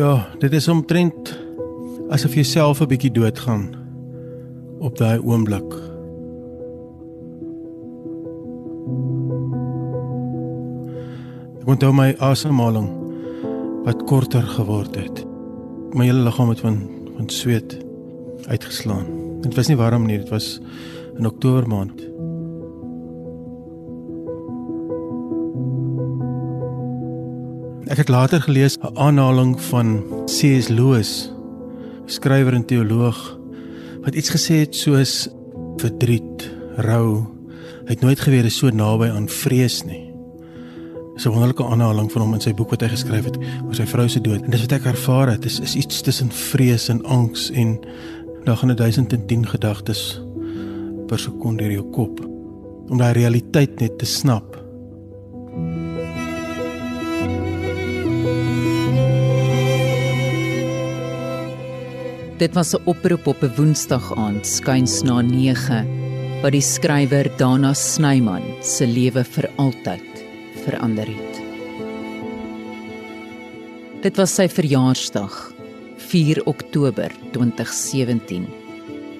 Ja, 0.00 0.30
dit 0.40 0.54
is 0.56 0.64
omtrent 0.72 1.28
asof 2.14 2.32
jy 2.32 2.42
self 2.48 2.78
'n 2.80 2.88
bietjie 2.88 3.10
doodgaan 3.12 3.66
op 4.80 4.96
daai 4.96 5.20
oomblik. 5.20 5.74
Ek 11.60 11.68
onthou 11.68 11.92
my 11.92 12.14
asemhaling 12.18 12.88
wat 13.84 14.04
korter 14.08 14.46
geword 14.56 14.96
het. 14.96 15.26
My 15.92 16.08
hele 16.08 16.24
liggaam 16.24 16.48
het 16.48 16.60
van 16.60 16.80
van 17.16 17.28
sweet 17.28 17.76
uitgeslaan. 18.48 19.06
Dit 19.42 19.54
was 19.54 19.68
nie 19.68 19.76
warm 19.76 20.06
nie, 20.06 20.18
dit 20.18 20.28
was 20.28 20.60
in 21.18 21.26
Oktober 21.26 21.68
maand. 21.68 22.09
Ek 28.00 28.06
het 28.08 28.16
later 28.16 28.40
gelees 28.40 28.78
'n 28.80 28.96
aanhaling 28.96 29.60
van 29.60 29.88
C.S. 30.24 30.68
Lewis, 30.68 31.32
skrywer 32.06 32.52
en 32.52 32.64
teoloog, 32.64 33.38
wat 34.00 34.14
iets 34.14 34.30
gesê 34.30 34.54
het 34.64 34.74
soos 34.74 35.28
verdriet, 35.76 36.50
rou, 36.76 37.26
het 37.84 38.00
nooit 38.00 38.20
geweet 38.20 38.44
is 38.44 38.56
so 38.56 38.70
naby 38.70 39.08
aan 39.08 39.28
vrees 39.28 39.84
nie. 39.84 40.12
Dis 41.14 41.26
'n 41.26 41.28
wonderlike 41.28 41.64
aanhaling 41.64 42.12
van 42.12 42.22
hom 42.22 42.34
in 42.34 42.40
sy 42.40 42.54
boek 42.54 42.70
wat 42.70 42.80
hy 42.80 42.88
geskryf 42.88 43.24
het 43.24 43.38
oor 43.66 43.74
sy 43.74 43.86
vrou 43.86 44.08
se 44.08 44.20
dood. 44.20 44.42
En 44.42 44.50
dis 44.50 44.60
wat 44.60 44.72
ek 44.72 44.84
ervaar 44.84 45.30
het, 45.30 45.44
is 45.44 45.60
is 45.60 45.74
iets 45.74 46.00
tussen 46.00 46.30
vrees 46.30 46.88
en 46.88 47.04
angs 47.04 47.50
en 47.50 47.78
dan 48.44 48.56
gaan 48.56 48.76
1010 48.76 49.46
gedagtes 49.46 50.22
per 51.06 51.18
sekonde 51.18 51.62
deur 51.62 51.72
jou 51.72 51.90
kop 51.90 52.20
om 52.88 52.98
daai 52.98 53.12
realiteit 53.12 53.80
net 53.80 53.98
te 53.98 54.06
snap. 54.06 54.59
Dit 62.40 62.54
was 62.54 62.72
'n 62.72 62.80
oproep 62.84 63.26
op 63.26 63.42
'n 63.42 63.52
Woensdag 63.56 64.16
aand, 64.16 64.46
skuins 64.46 65.02
na 65.02 65.20
9, 65.20 65.86
wat 66.42 66.52
die 66.52 66.60
skrywer 66.60 67.36
Dana 67.36 67.74
Snyman 67.74 68.42
se 68.62 68.86
lewe 68.86 69.24
vir 69.24 69.50
altyd 69.56 70.24
verander 70.64 71.06
het. 71.06 71.34
Dit 74.02 74.16
was 74.16 74.34
sy 74.34 74.48
verjaarsdag, 74.48 75.52
4 75.96 76.46
Oktober 76.46 77.12
2017, 77.32 78.46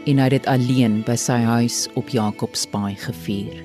en 0.06 0.18
hy 0.18 0.22
het 0.22 0.30
dit 0.30 0.46
alleen 0.46 1.02
by 1.02 1.16
sy 1.16 1.40
huis 1.44 1.88
op 1.94 2.08
Jacobsbaai 2.08 2.96
gevier. 2.96 3.64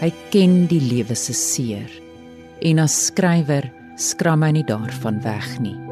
Hy 0.00 0.12
ken 0.30 0.66
die 0.66 0.80
lewe 0.80 1.14
se 1.14 1.32
seer 1.32 1.90
en 2.60 2.78
as 2.78 3.06
skrywer 3.06 3.72
skram 3.96 4.42
hy 4.42 4.50
nie 4.50 4.64
daarvan 4.64 5.22
weg 5.22 5.58
nie 5.58 5.87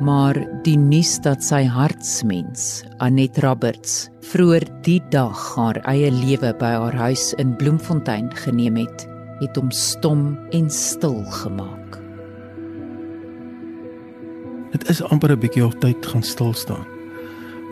maar 0.00 0.38
die 0.62 0.76
nuus 0.78 1.16
dat 1.24 1.42
sy 1.42 1.64
hartsmens, 1.66 2.84
Anet 3.02 3.38
Roberts, 3.42 4.08
vroeër 4.30 4.66
die 4.86 5.00
dag 5.10 5.38
haar 5.56 5.80
eie 5.90 6.10
lewe 6.14 6.52
by 6.60 6.72
haar 6.76 6.96
huis 7.08 7.32
in 7.42 7.56
Bloemfontein 7.58 8.30
geneem 8.44 8.78
het, 8.78 9.06
het 9.40 9.58
hom 9.58 9.72
stom 9.74 10.36
en 10.54 10.70
stil 10.70 11.18
gemaak. 11.40 11.98
Dit 14.72 14.88
is 14.88 15.02
amper 15.02 15.32
'n 15.32 15.40
bietjie 15.40 15.64
op 15.64 15.80
tyd 15.80 16.06
gaan 16.06 16.22
stil 16.22 16.52
staan. 16.52 16.86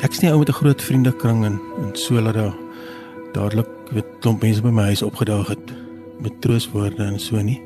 Ek 0.02 0.12
sien 0.12 0.30
ou 0.30 0.38
met 0.38 0.48
'n 0.48 0.60
groot 0.60 0.82
vriendekring 0.82 1.44
en 1.44 1.60
en 1.78 1.90
so 1.94 2.20
laat 2.20 2.34
daar 2.34 2.56
dadelik 3.32 3.68
weet 3.92 4.06
klomp 4.20 4.42
mense 4.42 4.62
by 4.62 4.70
my 4.70 4.82
huis 4.82 5.02
opgedaag 5.02 5.48
het 5.48 5.72
met 6.20 6.40
troostwoorde 6.40 7.02
en 7.02 7.18
so 7.20 7.36
nie. 7.36 7.60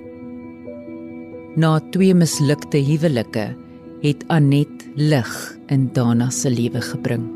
Na 1.56 1.80
twee 1.90 2.14
mislukte 2.14 2.78
huwelike 2.78 3.56
het 4.00 4.22
Anet 4.32 4.86
lig 4.96 5.32
in 5.68 5.90
Dana 5.92 6.30
se 6.32 6.48
lewe 6.48 6.80
gebring. 6.80 7.26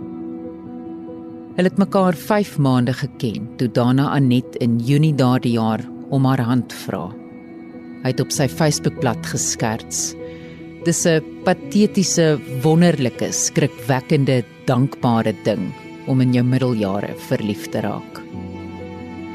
Hulle 1.55 1.69
het 1.69 1.79
mekaar 1.79 2.17
5 2.17 2.55
maande 2.59 2.95
geken 2.97 3.51
toe 3.61 3.69
Dana 3.69 4.07
Anet 4.17 4.57
in 4.65 4.79
Junie 4.81 5.13
daardie 5.15 5.53
jaar 5.59 5.83
om 6.09 6.25
haar 6.25 6.41
hand 6.41 6.73
vra. 6.87 7.11
Hy 8.03 8.13
het 8.13 8.23
op 8.25 8.33
sy 8.33 8.47
Facebookblad 8.49 9.27
geskerts: 9.29 10.15
"Dis 10.85 11.05
'n 11.07 11.21
patetiese, 11.45 12.41
wonderlike, 12.63 13.29
skrikwekkende, 13.33 14.43
dankbare 14.65 15.35
ding 15.45 15.73
om 16.07 16.21
in 16.21 16.33
jou 16.33 16.45
middeljare 16.45 17.13
verlief 17.29 17.69
te 17.69 17.81
raak." 17.81 18.23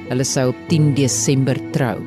Hulle 0.09 0.23
sou 0.23 0.49
op 0.49 0.57
10 0.67 0.95
Desember 0.95 1.57
trou, 1.71 1.99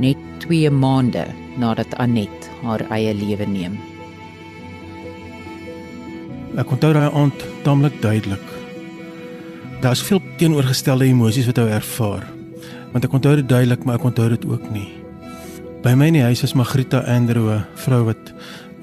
net 0.00 0.16
2 0.38 0.70
maande 0.70 1.26
nadat 1.58 1.94
Anet 1.98 2.50
haar 2.62 2.80
eie 2.90 3.14
lewe 3.14 3.46
neem. 3.46 3.95
Ek 6.54 6.70
onthou 6.70 6.92
daai 6.94 7.10
aand 7.10 7.44
taamlik 7.64 7.96
duidelik. 8.02 8.44
Daar's 9.82 10.02
veel 10.02 10.22
teenoorgestelde 10.38 11.04
emosies 11.04 11.48
wat 11.50 11.58
ek 11.58 11.72
ervaar. 11.80 12.22
Want 12.92 13.04
ek 13.04 13.16
onthou 13.18 13.34
dit 13.36 13.48
duidelik, 13.48 13.84
maar 13.84 13.98
ek 13.98 14.06
onthou 14.06 14.28
dit 14.30 14.46
ook 14.46 14.70
nie. 14.70 14.86
By 15.82 15.96
my 15.98 16.08
in 16.12 16.20
die 16.20 16.24
huis 16.24 16.44
is 16.46 16.54
Magrita 16.54 17.02
Andrew, 17.10 17.50
'n 17.50 17.66
vrou 17.74 18.04
wat 18.04 18.32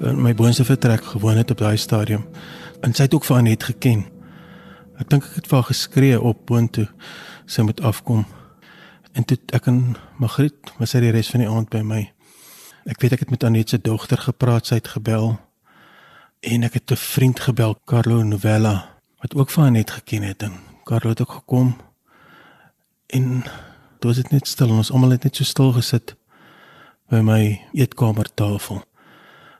in 0.00 0.22
my 0.22 0.34
boonste 0.34 0.64
vertrek 0.64 1.04
gewoon 1.04 1.36
het 1.36 1.50
op 1.50 1.58
daai 1.58 1.76
stadium. 1.76 2.24
En 2.82 2.94
sy 2.94 3.02
het 3.02 3.14
ook 3.14 3.24
vir 3.24 3.36
Anet 3.36 3.62
geken. 3.62 4.04
Ek 4.98 5.08
dink 5.08 5.24
ek 5.24 5.34
het 5.34 5.46
vir 5.46 5.56
haar 5.56 5.68
geskree 5.68 6.20
op 6.20 6.46
boontoe 6.46 6.88
sy 7.46 7.62
moet 7.62 7.80
afkom. 7.80 8.24
En 9.12 9.24
toe 9.24 9.38
ek 9.52 9.66
en 9.66 9.96
Magriet 10.18 10.72
was 10.78 10.90
sy 10.90 11.00
die 11.00 11.10
res 11.10 11.30
van 11.30 11.40
die 11.40 11.48
aand 11.48 11.70
by 11.70 11.82
my. 11.82 12.12
Ek 12.86 13.00
weet 13.00 13.12
ek 13.12 13.20
het 13.20 13.30
met 13.30 13.44
Anet 13.44 13.68
se 13.68 13.78
dogter 13.78 14.18
gepraat, 14.18 14.66
sy 14.66 14.74
het 14.74 14.88
gebel 14.88 15.38
en 16.44 16.62
ek 16.62 16.72
het 16.72 16.90
'n 16.90 16.96
vriend 16.96 17.40
gebel, 17.40 17.80
Carlo 17.84 18.22
Novella, 18.22 18.90
wat 19.18 19.34
ook 19.34 19.50
van 19.50 19.72
net 19.72 19.90
geken 19.90 20.22
het 20.22 20.42
en 20.42 20.52
Carlo 20.84 21.10
het 21.10 21.20
ook 21.20 21.32
gekom. 21.32 21.76
En 23.06 23.42
toe 23.98 24.10
was 24.10 24.16
dit 24.16 24.30
net 24.30 24.46
stil 24.46 24.68
en 24.68 24.74
ons 24.74 24.92
almal 24.92 25.10
het 25.10 25.22
net 25.22 25.36
so 25.36 25.44
stil 25.44 25.72
gesit 25.72 26.16
by 27.08 27.20
my 27.20 27.60
eetkamertafel. 27.72 28.82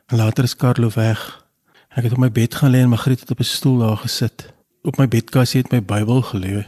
En 0.07 0.17
later 0.17 0.45
is 0.45 0.57
Carlo 0.57 0.91
weg. 0.95 1.47
Ek 1.89 2.03
het 2.03 2.13
op 2.13 2.19
my 2.19 2.33
bed 2.33 2.55
gaan 2.55 2.71
lê 2.71 2.79
en 2.79 2.89
Magriet 2.89 3.21
het 3.21 3.31
op 3.31 3.39
'n 3.39 3.45
stoel 3.45 3.79
daar 3.79 3.97
gesit. 3.97 4.53
Op 4.83 4.97
my 4.97 5.09
bedkassie 5.09 5.61
het 5.63 5.73
my 5.73 5.83
Bybel 5.83 6.23
gelê. 6.23 6.67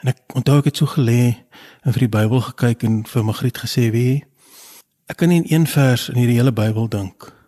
En 0.00 0.08
ek 0.08 0.18
onthou 0.34 0.58
ek 0.58 0.64
het 0.64 0.76
so 0.76 0.86
gelê 0.86 1.36
en 1.80 1.92
vir 1.92 1.98
die 1.98 2.18
Bybel 2.18 2.40
gekyk 2.40 2.82
en 2.82 3.06
vir 3.06 3.24
Magriet 3.24 3.58
gesê, 3.58 3.90
"Wie? 3.90 4.24
Ek 5.06 5.16
kan 5.16 5.28
nie 5.28 5.42
in 5.42 5.60
een 5.60 5.66
vers 5.66 6.08
in 6.08 6.16
hierdie 6.16 6.36
hele 6.36 6.52
Bybel 6.52 6.88
dink 6.88 7.41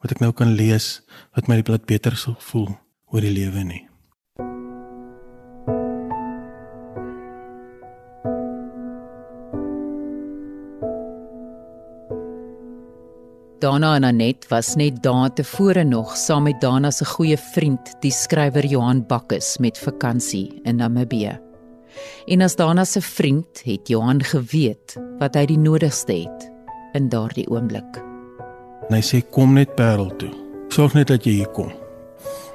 wat 0.00 0.16
ek 0.16 0.24
nou 0.24 0.32
kan 0.32 0.56
lees 0.56 1.00
wat 1.36 1.48
my 1.48 1.60
laat 1.66 1.86
beter 1.88 2.16
sal 2.16 2.38
voel 2.50 2.72
oor 3.12 3.24
die 3.24 3.34
lewe 3.34 3.64
nie. 3.64 3.84
Dana 13.60 13.90
en 13.98 14.06
Anet 14.08 14.46
was 14.48 14.70
net 14.80 15.02
dae 15.04 15.28
tevore 15.36 15.82
nog 15.84 16.14
saam 16.16 16.46
met 16.48 16.62
Dana 16.62 16.88
se 16.90 17.04
goeie 17.04 17.36
vriend, 17.36 17.92
die 18.00 18.12
skrywer 18.12 18.64
Johan 18.64 19.04
Bakkes 19.04 19.58
met 19.60 19.78
vakansie 19.78 20.62
in 20.64 20.80
Namibië. 20.80 21.36
En 22.26 22.40
as 22.40 22.56
Dana 22.56 22.84
se 22.88 23.04
vriend 23.04 23.60
het 23.68 23.92
Johan 23.92 24.24
geweet 24.24 24.96
wat 25.20 25.36
hy 25.36 25.44
die 25.52 25.60
nodigste 25.60 26.22
het 26.24 26.48
in 26.96 27.12
daardie 27.12 27.50
oomblik. 27.52 28.09
En 28.90 28.96
hy 28.96 29.04
sê 29.06 29.20
kom 29.22 29.52
net 29.54 29.76
Parel 29.78 30.08
toe. 30.18 30.32
Sorg 30.74 30.96
net 30.98 31.12
dat 31.12 31.22
jy 31.22 31.36
hier 31.36 31.50
kom. 31.54 31.68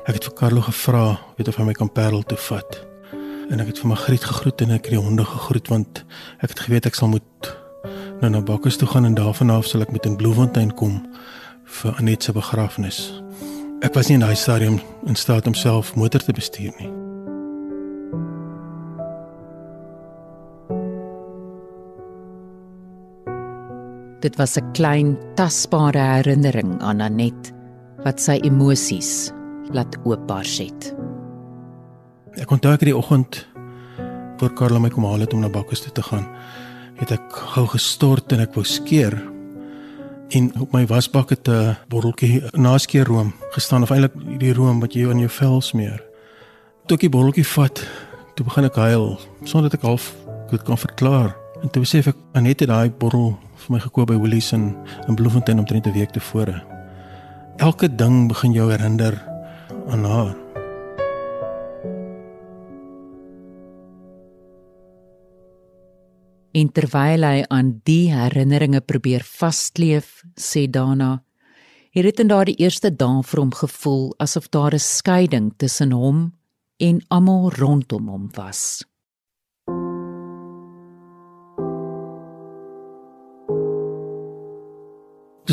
Ek 0.04 0.18
het 0.18 0.26
vir 0.28 0.34
Carlo 0.36 0.64
gevra, 0.66 1.06
weet 1.38 1.48
of 1.48 1.56
hy 1.56 1.68
my 1.70 1.76
kan 1.78 1.88
Parel 1.88 2.26
toe 2.28 2.36
vat. 2.50 2.76
En 3.48 3.64
ek 3.64 3.72
het 3.72 3.80
vir 3.80 3.88
Magriet 3.94 4.26
gegroet 4.28 4.66
en 4.66 4.74
ek 4.76 4.90
het 4.90 4.98
die 4.98 5.00
honde 5.00 5.24
gegroet 5.30 5.72
want 5.72 6.04
ek 6.44 6.52
het 6.52 6.66
geweet 6.66 6.90
ek 6.92 7.00
sal 7.00 7.14
moet 7.14 7.50
nou 8.20 8.34
na 8.36 8.44
Bakkes 8.44 8.82
toe 8.82 8.92
gaan 8.92 9.08
en 9.08 9.16
daarvan 9.16 9.56
af 9.56 9.72
sal 9.72 9.88
ek 9.88 9.96
met 9.96 10.12
in 10.12 10.20
Bloemfontein 10.20 10.76
kom 10.76 11.00
vir 11.80 12.04
Anet 12.04 12.28
se 12.28 12.36
begrafnis. 12.36 13.00
Ek 13.80 13.96
was 13.96 14.12
nie 14.12 14.20
in 14.20 14.28
daai 14.28 14.36
stadium 14.36 14.82
in 15.08 15.16
staat 15.16 15.48
om 15.48 15.56
self 15.56 15.96
motor 15.96 16.20
te 16.20 16.36
bestuur 16.36 16.76
nie. 16.84 17.05
Dit 24.22 24.36
was 24.36 24.58
'n 24.58 24.72
klein, 24.72 25.18
tasbare 25.36 26.00
herinnering 26.00 26.82
aan 26.82 27.02
Anet 27.02 27.54
wat 28.04 28.22
sy 28.22 28.40
emosies 28.44 29.32
laat 29.74 29.98
oopbars 30.04 30.58
het. 30.58 30.96
Ek 32.36 32.52
onthou 32.52 32.74
ek 32.74 32.80
die 32.80 32.98
oggend 32.98 33.48
voor 34.38 34.54
Karla 34.54 34.80
my 34.80 34.90
kom 34.90 35.06
haal 35.06 35.20
het 35.20 35.34
om 35.34 35.40
na 35.40 35.50
Bakkes 35.50 35.82
toe 35.82 35.92
te 35.92 36.04
gaan, 36.04 36.28
het 36.96 37.12
ek 37.12 37.32
gou 37.56 37.68
gestort 37.68 38.32
en 38.32 38.40
ek 38.40 38.54
wou 38.54 38.64
skeer 38.64 39.16
en 40.30 40.52
op 40.60 40.72
my 40.74 40.86
wasbak 40.86 41.30
het 41.30 41.48
'n 41.48 41.78
botteltjie 41.88 42.44
naskeerroom 42.52 43.34
gestaan 43.52 43.82
of 43.82 43.90
eintlik 43.90 44.40
die 44.40 44.54
room 44.54 44.80
wat 44.80 44.94
jy 44.94 45.10
in 45.10 45.20
jou 45.20 45.30
vel 45.30 45.62
smeer. 45.62 46.04
Toe 46.86 46.96
ek 46.96 47.02
die 47.02 47.10
botteltjie 47.10 47.48
vat, 47.48 47.88
toe 48.36 48.46
begin 48.46 48.64
ek 48.64 48.76
huil 48.76 49.20
sonder 49.44 49.70
dat 49.70 49.80
ek 49.80 49.86
half 49.86 50.16
dit 50.52 50.64
kan 50.64 50.78
verklaar. 50.78 51.45
En 51.62 51.70
toe 51.72 51.82
besef 51.86 52.08
ek 52.12 52.18
Anet 52.36 52.60
het 52.60 52.70
daai 52.70 52.90
bottel 52.92 53.36
vir 53.64 53.76
my 53.76 53.80
gekoop 53.80 54.10
by 54.12 54.18
Woolies 54.20 54.52
in 54.56 54.74
in 55.08 55.16
Bloemfontein 55.16 55.60
omtrent 55.60 55.88
'n 55.88 55.94
week 55.94 56.12
tevore. 56.12 56.64
Elke 57.58 57.88
ding 57.96 58.28
begin 58.28 58.52
jou 58.52 58.72
herinner 58.72 59.16
aan 59.88 60.04
haar. 60.04 60.36
En 66.52 66.72
terwyl 66.72 67.24
hy 67.24 67.44
aan 67.48 67.82
die 67.84 68.12
herinneringe 68.12 68.82
probeer 68.82 69.24
vaskleef, 69.24 70.24
sê 70.40 70.70
Dana, 70.70 71.24
het 71.92 72.04
dit 72.04 72.20
in 72.20 72.28
daardie 72.28 72.56
eerste 72.56 72.96
dae 72.96 73.24
vir 73.24 73.40
hom 73.40 73.52
gevoel 73.52 74.14
asof 74.18 74.50
daar 74.50 74.74
'n 74.74 74.80
skeiding 74.80 75.54
tussen 75.58 75.92
hom 75.92 76.34
en 76.78 77.04
almal 77.08 77.52
rondom 77.52 78.08
hom 78.08 78.30
was. 78.36 78.84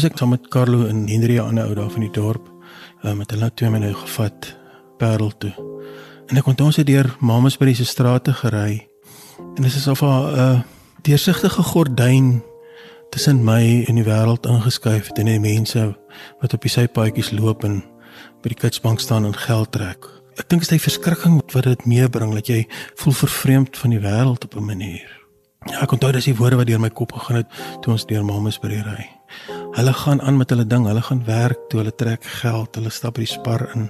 Dis 0.03 0.11
ek 0.11 0.17
saam 0.19 0.33
met 0.35 0.49
Carlo 0.51 0.89
en 0.91 1.05
Henry 1.07 1.37
aan 1.39 1.55
'n 1.55 1.63
ou 1.63 1.75
daar 1.79 1.91
van 1.91 2.03
die 2.03 2.11
dorp, 2.11 2.43
uh, 3.05 3.13
met 3.15 3.31
hulle 3.31 3.55
twee 3.55 3.71
mense 3.71 3.95
gevat 3.95 4.57
Parel 4.99 5.31
toe. 5.39 5.55
En 6.27 6.37
ek 6.37 6.43
kon 6.43 6.59
ons 6.59 6.77
het 6.77 6.87
deur 6.87 7.17
Mamasbury 7.21 7.75
se 7.75 7.85
strate 7.85 8.33
gery. 8.33 8.89
En 9.55 9.63
dit 9.63 9.75
is 9.75 9.87
of 9.87 10.03
'n 10.03 10.05
uh, 10.05 10.61
deursigtige 11.03 11.63
gordyn 11.63 12.43
tussen 13.11 13.45
my 13.45 13.85
en 13.87 13.95
die 13.95 14.05
wêreld 14.05 14.47
ingeskuif 14.47 15.07
het 15.07 15.19
en 15.19 15.27
die 15.27 15.41
mense 15.41 15.97
wat 16.41 16.53
op 16.53 16.61
die 16.61 16.71
sypaadjies 16.71 17.31
loop 17.31 17.65
en 17.65 17.85
by 18.43 18.49
die 18.49 18.59
kitsbank 18.59 19.01
staan 19.01 19.25
en 19.25 19.37
geld 19.37 19.73
trek. 19.73 20.03
Ek 20.35 20.49
dink 20.49 20.63
dit 20.63 20.71
is 20.73 20.79
die 20.83 20.91
verskrikking 20.91 21.43
wat 21.53 21.65
dit 21.65 21.87
meebring 21.87 22.35
dat 22.35 22.47
jy 22.47 22.67
voel 22.95 23.13
vervreemd 23.13 23.77
van 23.77 23.91
die 23.91 24.01
wêreld 24.01 24.45
op 24.45 24.57
'n 24.57 24.65
manier. 24.65 25.23
Ja, 25.71 25.81
ek 25.81 25.93
onthou 25.93 26.13
dis 26.13 26.25
die 26.25 26.37
woorde 26.37 26.57
wat 26.57 26.67
deur 26.67 26.81
my 26.81 26.91
kop 26.91 27.13
gegaan 27.13 27.37
het 27.37 27.47
toe 27.81 27.93
ons 27.93 28.07
deur 28.07 28.25
Mamas 28.25 28.59
by 28.59 28.69
die 28.69 28.83
ry. 28.83 29.07
Hulle 29.73 29.93
gaan 29.93 30.21
aan 30.23 30.37
met 30.37 30.51
hulle 30.51 30.67
ding, 30.67 30.85
hulle 30.87 31.03
gaan 31.03 31.25
werk 31.25 31.69
toe 31.69 31.79
hulle 31.81 31.95
trek 31.95 32.25
geld, 32.25 32.75
hulle 32.77 32.91
stap 32.93 33.15
by 33.17 33.23
die 33.25 33.31
spar 33.31 33.63
in. 33.73 33.87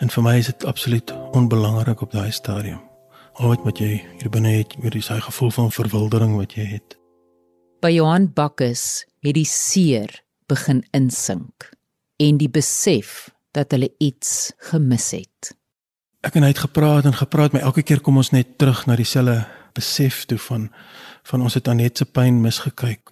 En 0.00 0.08
vir 0.08 0.24
my 0.24 0.32
is 0.40 0.48
dit 0.48 0.64
absoluut 0.64 1.12
onbelangrik 1.36 2.00
op 2.00 2.14
daai 2.16 2.32
stadium. 2.32 2.80
Al 3.36 3.52
wat 3.60 3.80
jy 3.80 3.98
hier 4.00 4.32
binne 4.32 4.54
het, 4.56 4.72
weer 4.80 4.96
dis 4.96 5.10
hy 5.12 5.18
gevoel 5.20 5.52
van 5.52 5.68
verwildering 5.72 6.32
wat 6.38 6.56
jy 6.56 6.64
het. 6.70 6.96
By 7.84 7.92
Johan 7.92 8.30
Bakkes 8.32 9.04
het 9.20 9.36
die 9.36 9.48
seer 9.48 10.22
begin 10.48 10.80
insink 10.96 11.68
en 12.16 12.40
die 12.40 12.48
besef 12.48 13.28
dat 13.52 13.76
hulle 13.76 13.92
iets 14.00 14.54
gemis 14.72 15.10
het. 15.12 15.52
Ek 16.24 16.40
en 16.40 16.46
hy 16.46 16.54
het 16.54 16.64
gepraat 16.64 17.04
en 17.04 17.20
gepraat, 17.20 17.52
maar 17.52 17.68
elke 17.68 17.84
keer 17.84 18.00
kom 18.00 18.16
ons 18.16 18.32
net 18.32 18.56
terug 18.56 18.86
na 18.88 18.96
dieselfde 18.96 19.42
besef 19.76 20.24
toe 20.24 20.40
van 20.48 20.70
van 21.28 21.44
ons 21.44 21.54
het 21.54 21.68
Anet 21.68 22.00
se 22.00 22.04
pyn 22.08 22.40
misgekyk. 22.42 23.11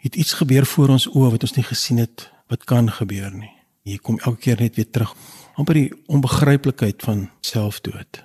Het 0.00 0.16
iets 0.16 0.32
gebeur 0.32 0.66
voor 0.66 0.88
ons 0.96 1.04
oë 1.12 1.30
wat 1.34 1.42
ons 1.44 1.52
nie 1.58 1.64
gesien 1.66 1.98
het 2.00 2.30
wat 2.48 2.64
kan 2.64 2.88
gebeur 2.90 3.28
nie. 3.36 3.52
Hier 3.84 4.00
kom 4.00 4.16
elke 4.18 4.40
keer 4.46 4.60
net 4.60 4.76
weer 4.76 4.88
terug 4.90 5.12
amper 5.60 5.76
die 5.76 5.90
onbegryplikheid 6.08 7.02
van 7.04 7.26
selfdood. 7.44 8.22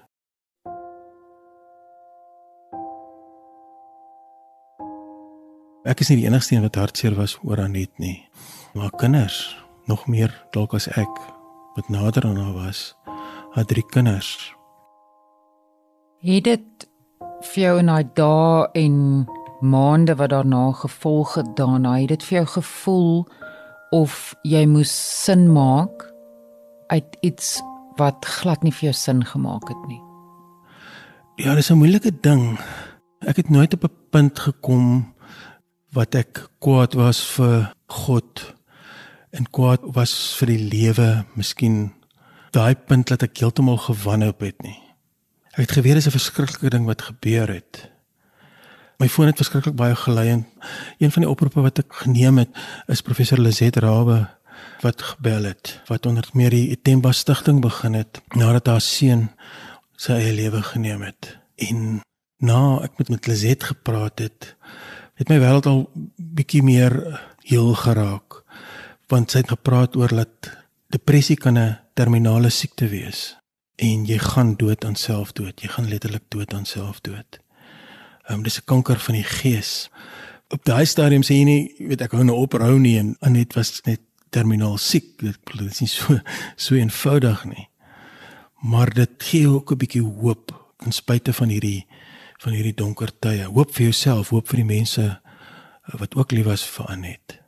Ek 5.85 5.99
is 6.01 6.09
nie 6.09 6.21
die 6.23 6.29
enigste 6.29 6.55
een 6.55 6.63
wat 6.63 6.79
hartseer 6.79 7.13
was 7.19 7.35
oor 7.43 7.59
Anet 7.61 7.91
nie. 7.99 8.23
Maar 8.73 8.95
kinders, 8.95 9.57
nog 9.85 10.07
meer 10.07 10.31
dalk 10.55 10.73
as 10.79 10.87
ek 10.87 11.19
wat 11.75 11.91
nader 11.91 12.25
aan 12.25 12.39
haar 12.39 12.55
was, 12.55 12.95
haar 13.51 13.67
drie 13.67 13.83
kinders. 13.91 14.31
Het 16.23 16.47
dit 16.47 16.87
vir 17.51 17.63
jou 17.67 17.79
in 17.83 17.91
daai 17.91 18.07
dae 18.15 18.69
en 18.79 18.95
maande 19.69 20.15
wat 20.15 20.29
daarna 20.29 20.71
gevolg 20.71 21.35
het 21.35 21.55
daarna, 21.55 21.97
het 21.99 22.07
dit 22.07 22.23
vir 22.23 22.37
jou 22.37 22.47
gevoel 22.55 23.27
of 23.91 24.35
jy 24.43 24.65
moes 24.65 24.91
sin 25.23 25.47
maak 25.53 26.05
uit 26.87 27.17
iets 27.21 27.61
wat 27.97 28.25
glad 28.25 28.63
nie 28.63 28.73
vir 28.73 28.89
jou 28.89 28.95
sin 28.97 29.23
gemaak 29.25 29.67
het 29.71 29.87
nie? 29.87 30.01
Ja, 31.35 31.55
dis 31.55 31.71
'n 31.71 31.77
moeilike 31.77 32.11
ding. 32.21 32.59
Ek 33.19 33.35
het 33.35 33.49
nooit 33.49 33.73
op 33.73 33.83
'n 33.83 33.95
punt 34.09 34.39
gekom 34.39 35.13
wat 35.91 36.15
ek 36.15 36.49
kwaad 36.59 36.93
was 36.93 37.23
vir 37.35 37.73
God 37.87 38.55
en 39.31 39.49
kwaad 39.51 39.79
was 39.83 40.35
vir 40.39 40.47
die 40.47 40.63
lewe, 40.69 41.25
miskien 41.35 41.93
daai 42.51 42.75
punt 42.75 43.07
dat 43.07 43.23
ek 43.23 43.37
heeltemal 43.37 43.77
gewanhoop 43.77 44.39
het 44.39 44.61
nie. 44.63 44.79
Ek 45.55 45.67
het 45.67 45.71
geweet 45.71 45.93
dis 45.93 46.07
'n 46.07 46.17
verskriklike 46.19 46.69
ding 46.69 46.85
wat 46.85 47.01
gebeur 47.01 47.47
het. 47.47 47.94
My 48.97 49.09
foon 49.11 49.27
het 49.27 49.39
verskriklik 49.41 49.75
baie 49.75 49.95
gelei 49.95 50.29
en 50.29 50.45
een 50.97 51.11
van 51.11 51.25
die 51.25 51.29
oproepe 51.29 51.61
wat 51.61 51.81
ek 51.83 51.97
geneem 52.05 52.37
het 52.39 52.59
is 52.91 53.03
professor 53.03 53.41
Lizet 53.41 53.75
Rabe 53.83 54.21
wat 54.83 55.01
gebel 55.01 55.49
het 55.51 55.73
wat 55.89 56.05
onder 56.05 56.29
meer 56.33 56.55
die 56.55 56.79
Temba 56.81 57.11
stigting 57.11 57.59
begin 57.61 57.97
het 57.99 58.21
nadat 58.39 58.71
haar 58.71 58.83
seun 58.83 59.27
sy 59.99 60.15
eie 60.15 60.33
lewe 60.35 60.61
geneem 60.63 61.03
het. 61.03 61.35
En 61.55 62.01
na 62.39 62.79
ek 62.87 62.97
met 62.99 63.11
met 63.11 63.27
Lizet 63.27 63.63
gepraat 63.63 64.19
het, 64.19 64.55
het 65.19 65.31
my 65.31 65.39
wêreld 65.43 65.67
al 65.67 65.85
bietjie 66.15 66.63
meer 66.63 66.95
heel 67.43 67.73
geraak 67.75 68.43
want 69.11 69.31
sy 69.31 69.43
het 69.43 69.53
gepraat 69.53 69.95
oor 69.99 70.09
dat 70.09 70.51
depressie 70.95 71.35
kan 71.35 71.57
'n 71.59 71.79
terminale 71.93 72.49
siekte 72.49 72.87
wees 72.87 73.35
en 73.75 74.05
jy 74.05 74.17
gaan 74.17 74.55
dood 74.55 74.85
aan 74.85 74.95
selfdood 74.95 75.61
jy 75.61 75.67
gaan 75.67 75.89
letterlik 75.89 76.23
dood 76.29 76.53
aan 76.53 76.65
selfdood. 76.65 77.44
Ehm 78.25 78.37
um, 78.37 78.43
dis 78.43 78.57
'n 78.57 78.65
kanker 78.65 78.99
van 78.99 79.15
die 79.15 79.23
gees. 79.23 79.89
Op 80.49 80.65
daai 80.65 80.85
stadium 80.85 81.23
sê 81.23 81.33
jy 81.33 81.43
nie 81.43 81.75
weet 81.79 82.01
ek 82.01 82.11
hou 82.11 82.23
nou 82.23 82.37
ophou 82.37 82.79
nie 82.79 82.97
en 82.97 83.15
Anet 83.19 83.53
was 83.53 83.81
net 83.85 84.01
terminaal 84.29 84.77
siek. 84.77 85.17
Dit 85.21 85.37
is 85.61 85.79
nie 85.79 85.89
so 85.89 86.19
so 86.55 86.75
eenvoudig 86.75 87.45
nie. 87.45 87.69
Maar 88.61 88.89
dit 88.93 89.09
gee 89.17 89.47
ook 89.47 89.71
'n 89.71 89.77
bietjie 89.77 90.01
hoop 90.01 90.51
ten 90.77 90.91
spyte 90.91 91.33
van 91.33 91.49
hierdie 91.49 91.85
van 92.37 92.53
hierdie 92.53 92.75
donker 92.75 93.11
tye. 93.19 93.45
Hoop 93.45 93.73
vir 93.73 93.83
jouself, 93.83 94.29
hoop 94.29 94.47
vir 94.47 94.57
die 94.57 94.65
mense 94.75 95.01
eh, 95.01 95.99
wat 95.99 96.15
ook 96.15 96.31
lief 96.31 96.45
was 96.45 96.65
vir 96.65 96.85
Anet. 96.85 97.44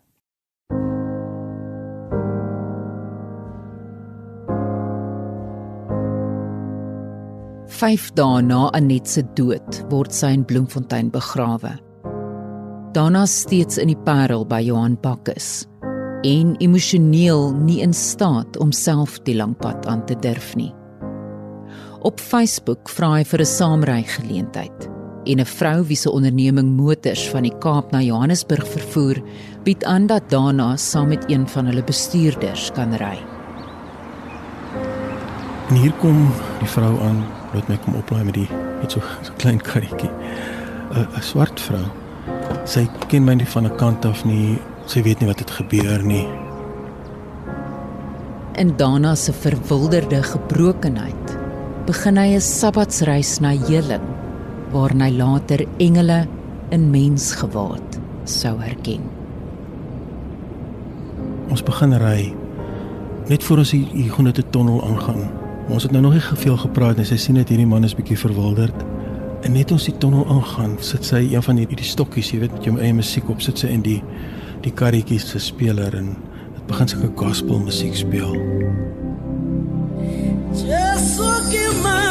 Vyf 7.78 8.08
dae 8.18 8.42
na 8.42 8.72
Anet 8.74 9.06
se 9.06 9.22
dood 9.38 9.76
word 9.92 10.16
sy 10.16 10.32
in 10.34 10.42
Bloemfontein 10.50 11.12
begrawe. 11.14 11.76
Daarna 12.96 13.28
steeds 13.30 13.78
in 13.78 13.92
die 13.92 14.00
Parel 14.08 14.48
by 14.50 14.64
Johan 14.66 14.96
Bakkes 15.04 15.68
en 16.26 16.56
emosioneel 16.64 17.52
nie 17.68 17.84
in 17.86 17.94
staat 17.94 18.58
om 18.58 18.74
self 18.74 19.20
die 19.30 19.38
lang 19.38 19.54
pad 19.62 19.86
aan 19.86 20.02
te 20.10 20.18
durf 20.26 20.56
nie. 20.58 20.72
Op 22.02 22.18
Facebook 22.18 22.90
vra 22.90 23.12
hy 23.20 23.24
vir 23.24 23.46
'n 23.46 23.54
saamry 23.54 24.02
geleentheid 24.10 24.90
en 25.30 25.40
'n 25.40 25.46
vrou 25.46 25.84
wie 25.86 26.02
se 26.02 26.10
onderneming 26.10 26.74
motors 26.74 27.30
van 27.30 27.44
die 27.44 27.58
Kaap 27.62 27.92
na 27.92 28.02
Johannesburg 28.02 28.66
vervoer, 28.66 29.22
bied 29.64 29.84
aan 29.84 30.08
dat 30.08 30.30
daarna 30.30 30.78
saam 30.78 31.10
met 31.10 31.30
een 31.30 31.48
van 31.48 31.66
hulle 31.66 31.84
bestuurders 31.84 32.72
kan 32.72 32.94
ry. 32.94 33.18
En 35.70 35.76
hier 35.76 35.94
kom 36.00 36.32
die 36.60 36.70
vrou 36.70 37.00
aan, 37.02 37.37
laat 37.58 37.70
my 37.72 37.78
kom 37.82 37.98
oplaai 37.98 38.24
met 38.28 38.38
die 38.38 38.50
met 38.82 38.92
so 38.92 39.00
'n 39.00 39.38
klein 39.42 39.62
karretjie. 39.62 40.12
'n 40.94 41.08
'n 41.18 41.22
swart 41.22 41.60
vrou. 41.60 41.86
Sy 42.66 42.88
ken 43.10 43.26
my 43.26 43.34
nie 43.34 43.46
van 43.46 43.66
'n 43.66 43.78
kant 43.78 44.06
af 44.06 44.26
nie. 44.26 44.60
Sy 44.86 45.02
weet 45.02 45.20
nie 45.20 45.28
wat 45.28 45.40
het 45.40 45.52
gebeur 45.52 46.04
nie. 46.04 46.28
In 48.56 48.74
Dana 48.78 49.16
se 49.16 49.34
verwilderde 49.34 50.24
gebrokenheid 50.24 51.38
begin 51.86 52.18
hy 52.18 52.36
'n 52.36 52.42
sabbatsreis 52.42 53.40
na 53.40 53.50
Heling 53.50 54.08
waarin 54.72 55.02
hy 55.02 55.12
later 55.12 55.66
engele 55.78 56.28
in 56.70 56.90
mensgewaad 56.92 58.00
sou 58.24 58.60
herken. 58.60 59.02
Ons 61.50 61.64
begin 61.64 61.94
ry 61.94 62.34
net 63.28 63.44
voor 63.44 63.58
ons 63.58 63.72
hier 63.72 64.12
groene 64.12 64.32
tunnel 64.32 64.84
aangaan. 64.84 65.47
Ons 65.68 65.84
het 65.84 65.92
nou 65.92 66.02
nog 66.02 66.16
nie 66.16 66.24
geveel 66.24 66.58
gepraat 66.58 66.98
nie. 66.98 67.06
Sy 67.06 67.18
sien 67.20 67.36
net 67.36 67.50
hierdie 67.52 67.68
man 67.68 67.84
is 67.84 67.96
bietjie 67.96 68.18
verwilderd. 68.20 68.86
En 69.46 69.54
net 69.54 69.72
ons 69.72 69.84
die 69.86 69.96
tunnel 70.00 70.26
aangaan, 70.32 70.78
sit 70.82 71.06
sy 71.06 71.20
een 71.28 71.44
van 71.44 71.60
hierdie 71.60 71.86
stokkies, 71.86 72.32
jy 72.34 72.42
weet, 72.46 72.56
met 72.56 72.66
jou 72.66 72.78
eie 72.80 72.96
musiek 72.96 73.30
op, 73.30 73.44
sit 73.44 73.60
sy 73.62 73.70
in 73.76 73.84
die 73.86 74.00
die 74.66 74.74
karretjies 74.74 75.28
se 75.30 75.40
speler 75.44 75.94
en 75.96 76.10
dit 76.56 76.64
begin 76.72 76.90
sulke 76.90 77.12
gospel 77.20 77.62
musiek 77.62 77.96
speel. 77.96 78.34
Just 80.58 81.20
look 81.20 81.54
at 81.54 81.84
my 81.84 82.07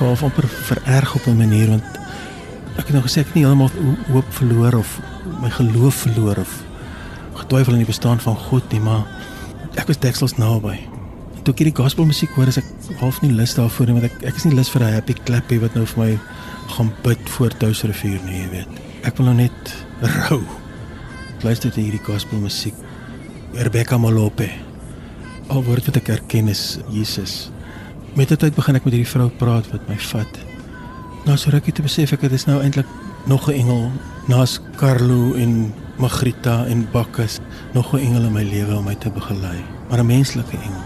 half 0.00 0.22
amper 0.22 0.48
vererg 0.48 1.14
op 1.14 1.26
'n 1.26 1.36
manier 1.36 1.68
want 1.68 1.84
ek 2.76 2.86
het 2.86 2.92
nou 2.92 3.04
gesê 3.04 3.20
ek 3.20 3.34
nie 3.34 3.44
heeltemal 3.44 3.70
hoop 4.12 4.32
verloor 4.32 4.74
of 4.74 5.00
my 5.40 5.50
geloof 5.50 5.94
verloor 5.94 6.38
of 6.38 6.60
twyfel 7.50 7.74
in 7.74 7.82
die 7.82 7.90
bestaan 7.90 8.20
van 8.22 8.38
God 8.38 8.66
nie, 8.74 8.80
maar 8.82 9.06
ek 9.80 9.88
was 9.90 9.98
deksels 10.02 10.36
naby. 10.38 10.76
Toe 11.42 11.54
ek 11.54 11.62
hierdie 11.64 11.76
gospelmusiek 11.76 12.32
hoor, 12.36 12.50
is 12.52 12.60
ek 12.60 12.68
half 13.00 13.20
nie 13.24 13.32
lus 13.34 13.56
daarvoor 13.56 13.88
nie, 13.88 13.96
want 13.98 14.06
ek 14.10 14.26
ek 14.30 14.38
is 14.38 14.46
nie 14.46 14.54
lus 14.54 14.70
vir 14.70 14.84
'n 14.86 14.94
happy 14.94 15.16
clappy 15.26 15.58
wat 15.58 15.74
nou 15.74 15.86
vir 15.86 15.98
my 16.04 16.12
gaan 16.76 16.92
bid 17.02 17.22
voor 17.34 17.50
Touwsrivier 17.58 18.20
nie, 18.24 18.42
jy 18.42 18.48
weet. 18.50 18.70
Ek 19.02 19.16
wil 19.16 19.26
nou 19.26 19.34
net 19.34 19.74
rou. 20.28 20.42
Luister 21.42 21.72
jy 21.74 21.88
hierdie 21.88 22.04
gospelmusiek? 22.04 22.74
Rebecca 23.54 23.98
Malope. 23.98 24.48
Al 25.48 25.64
woord 25.64 25.86
wat 25.86 25.96
ek 25.96 26.08
erken 26.08 26.48
is 26.48 26.78
Jesus. 26.90 27.50
Met 28.18 28.28
die 28.28 28.36
tyd 28.36 28.56
begin 28.58 28.74
ek 28.74 28.86
met 28.86 28.94
hierdie 28.96 29.06
vrou 29.06 29.28
praat 29.38 29.68
wat 29.70 29.84
my 29.86 29.94
vat. 30.10 30.38
Nou 31.28 31.36
so 31.38 31.52
rukkie 31.54 31.74
te 31.76 31.84
besef 31.84 32.10
ek 32.16 32.24
dit 32.26 32.32
is 32.34 32.46
nou 32.48 32.58
eintlik 32.58 32.88
nog 33.30 33.46
'n 33.48 33.54
engel 33.54 33.90
naas 34.26 34.58
Carlo 34.76 35.34
en 35.34 35.72
Magrita 35.96 36.66
en 36.66 36.88
Bakkus, 36.90 37.38
nog 37.72 37.94
'n 37.94 37.98
engel 37.98 38.24
in 38.26 38.32
my 38.32 38.42
lewe 38.42 38.76
om 38.76 38.84
my 38.84 38.94
te 38.94 39.10
begelei, 39.10 39.62
maar 39.88 40.00
'n 40.00 40.06
menslike 40.06 40.56
engel. 40.56 40.82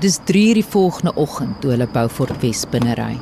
Dis 0.00 0.18
3:00 0.24 0.54
die 0.54 0.64
volgende 0.64 1.14
oggend 1.14 1.60
toe 1.60 1.70
hulle 1.70 1.88
Beaufort 1.92 2.40
Wes 2.40 2.64
binne 2.70 2.94
ry. 2.94 3.18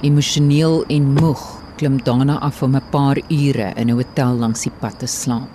Emosioneel 0.00 0.84
en 0.86 1.12
moeg 1.12 1.57
klim 1.78 1.98
Dana 2.02 2.38
af 2.42 2.62
om 2.62 2.74
'n 2.76 2.90
paar 2.90 3.18
ure 3.30 3.72
in 3.76 3.88
'n 3.90 3.98
hotel 4.00 4.32
langs 4.42 4.62
die 4.62 4.72
pad 4.80 4.98
te 4.98 5.06
slaap. 5.06 5.54